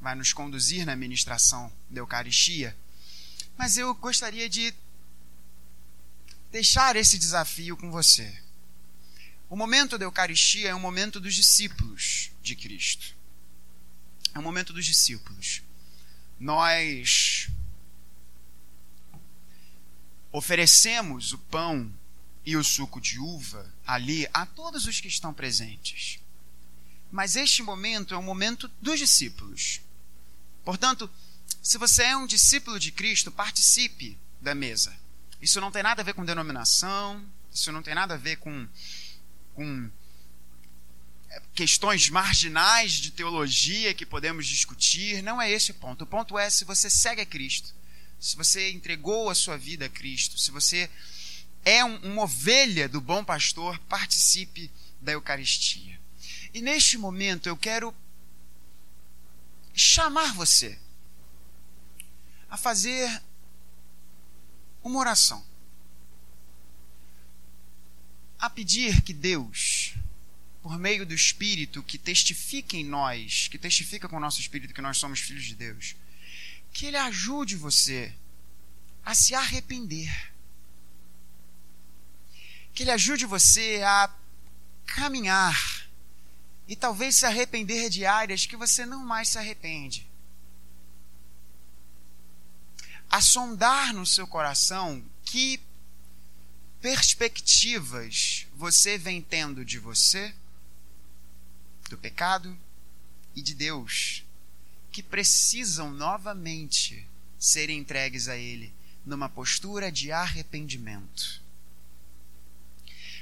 vai 0.00 0.14
nos 0.14 0.32
conduzir 0.32 0.84
na 0.86 0.96
ministração 0.96 1.72
da 1.88 2.00
Eucaristia, 2.00 2.76
mas 3.56 3.76
eu 3.76 3.94
gostaria 3.94 4.48
de 4.48 4.74
deixar 6.50 6.96
esse 6.96 7.18
desafio 7.18 7.76
com 7.76 7.90
você. 7.90 8.40
O 9.48 9.56
momento 9.56 9.98
da 9.98 10.04
Eucaristia 10.04 10.70
é 10.70 10.74
um 10.74 10.80
momento 10.80 11.20
dos 11.20 11.34
discípulos 11.34 12.30
de 12.42 12.54
Cristo. 12.54 13.19
É 14.34 14.38
um 14.38 14.42
momento 14.42 14.72
dos 14.72 14.84
discípulos. 14.84 15.62
Nós 16.38 17.48
oferecemos 20.32 21.32
o 21.32 21.38
pão 21.38 21.92
e 22.44 22.56
o 22.56 22.64
suco 22.64 23.00
de 23.00 23.18
uva 23.18 23.72
ali 23.86 24.26
a 24.32 24.46
todos 24.46 24.86
os 24.86 25.00
que 25.00 25.08
estão 25.08 25.34
presentes. 25.34 26.20
Mas 27.10 27.36
este 27.36 27.62
momento 27.62 28.14
é 28.14 28.18
um 28.18 28.22
momento 28.22 28.70
dos 28.80 28.98
discípulos. 28.98 29.80
Portanto, 30.64 31.10
se 31.62 31.76
você 31.76 32.04
é 32.04 32.16
um 32.16 32.26
discípulo 32.26 32.78
de 32.78 32.92
Cristo, 32.92 33.30
participe 33.30 34.16
da 34.40 34.54
mesa. 34.54 34.94
Isso 35.42 35.60
não 35.60 35.70
tem 35.70 35.82
nada 35.82 36.02
a 36.02 36.04
ver 36.04 36.14
com 36.14 36.24
denominação, 36.24 37.24
isso 37.52 37.72
não 37.72 37.82
tem 37.82 37.94
nada 37.94 38.14
a 38.14 38.16
ver 38.16 38.36
com, 38.36 38.68
com 39.54 39.90
questões 41.60 42.08
marginais 42.08 42.92
de 42.92 43.10
teologia 43.10 43.92
que 43.92 44.06
podemos 44.06 44.46
discutir. 44.46 45.22
Não 45.22 45.42
é 45.42 45.50
esse 45.50 45.72
o 45.72 45.74
ponto. 45.74 46.04
O 46.04 46.06
ponto 46.06 46.38
é 46.38 46.48
se 46.48 46.64
você 46.64 46.88
segue 46.88 47.20
a 47.20 47.26
Cristo, 47.26 47.74
se 48.18 48.34
você 48.34 48.70
entregou 48.70 49.28
a 49.28 49.34
sua 49.34 49.58
vida 49.58 49.84
a 49.84 49.88
Cristo, 49.90 50.38
se 50.38 50.50
você 50.50 50.88
é 51.62 51.84
um, 51.84 51.96
uma 51.98 52.22
ovelha 52.22 52.88
do 52.88 52.98
bom 52.98 53.22
pastor, 53.22 53.78
participe 53.80 54.70
da 55.02 55.12
Eucaristia. 55.12 56.00
E 56.54 56.62
neste 56.62 56.96
momento 56.96 57.46
eu 57.46 57.58
quero 57.58 57.94
chamar 59.74 60.32
você 60.32 60.78
a 62.48 62.56
fazer 62.56 63.22
uma 64.82 64.98
oração. 64.98 65.44
A 68.38 68.48
pedir 68.48 69.02
que 69.02 69.12
Deus, 69.12 69.92
por 70.62 70.78
meio 70.78 71.06
do 71.06 71.14
Espírito 71.14 71.82
que 71.82 71.98
testifica 71.98 72.76
em 72.76 72.84
nós, 72.84 73.48
que 73.48 73.58
testifica 73.58 74.08
com 74.08 74.16
o 74.16 74.20
nosso 74.20 74.40
Espírito 74.40 74.74
que 74.74 74.82
nós 74.82 74.98
somos 74.98 75.20
filhos 75.20 75.44
de 75.44 75.54
Deus, 75.54 75.96
que 76.72 76.86
Ele 76.86 76.96
ajude 76.96 77.56
você 77.56 78.14
a 79.04 79.14
se 79.14 79.34
arrepender. 79.34 80.32
Que 82.74 82.82
Ele 82.82 82.90
ajude 82.90 83.26
você 83.26 83.82
a 83.84 84.14
caminhar 84.86 85.88
e 86.68 86.76
talvez 86.76 87.16
se 87.16 87.26
arrepender 87.26 87.88
de 87.88 88.06
áreas 88.06 88.46
que 88.46 88.56
você 88.56 88.86
não 88.86 89.04
mais 89.04 89.28
se 89.28 89.38
arrepende. 89.38 90.08
Assondar 93.08 93.92
no 93.92 94.06
seu 94.06 94.26
coração 94.26 95.04
que 95.24 95.60
perspectivas 96.80 98.46
você 98.54 98.96
vem 98.96 99.20
tendo 99.20 99.64
de 99.64 99.78
você, 99.78 100.34
do 101.90 101.98
pecado 101.98 102.56
e 103.34 103.42
de 103.42 103.52
Deus, 103.52 104.24
que 104.92 105.02
precisam 105.02 105.90
novamente 105.90 107.06
ser 107.38 107.68
entregues 107.68 108.28
a 108.28 108.36
Ele 108.36 108.72
numa 109.04 109.28
postura 109.28 109.90
de 109.90 110.12
arrependimento. 110.12 111.42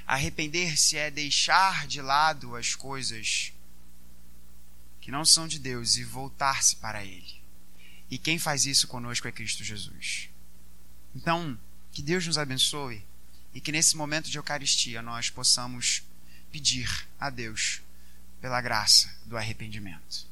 Arrepender-se 0.06 0.96
é 0.96 1.10
deixar 1.10 1.86
de 1.86 2.00
lado 2.02 2.54
as 2.56 2.74
coisas 2.74 3.52
que 5.00 5.10
não 5.10 5.24
são 5.24 5.48
de 5.48 5.58
Deus 5.58 5.96
e 5.96 6.04
voltar-se 6.04 6.76
para 6.76 7.04
Ele. 7.04 7.40
E 8.10 8.18
quem 8.18 8.38
faz 8.38 8.66
isso 8.66 8.86
conosco 8.86 9.26
é 9.26 9.32
Cristo 9.32 9.64
Jesus. 9.64 10.28
Então, 11.14 11.58
que 11.90 12.02
Deus 12.02 12.26
nos 12.26 12.36
abençoe 12.36 13.04
e 13.54 13.60
que 13.62 13.72
nesse 13.72 13.96
momento 13.96 14.30
de 14.30 14.36
Eucaristia 14.36 15.00
nós 15.00 15.30
possamos 15.30 16.02
pedir 16.50 17.06
a 17.18 17.30
Deus 17.30 17.82
pela 18.40 18.60
graça 18.60 19.10
do 19.26 19.36
arrependimento. 19.36 20.27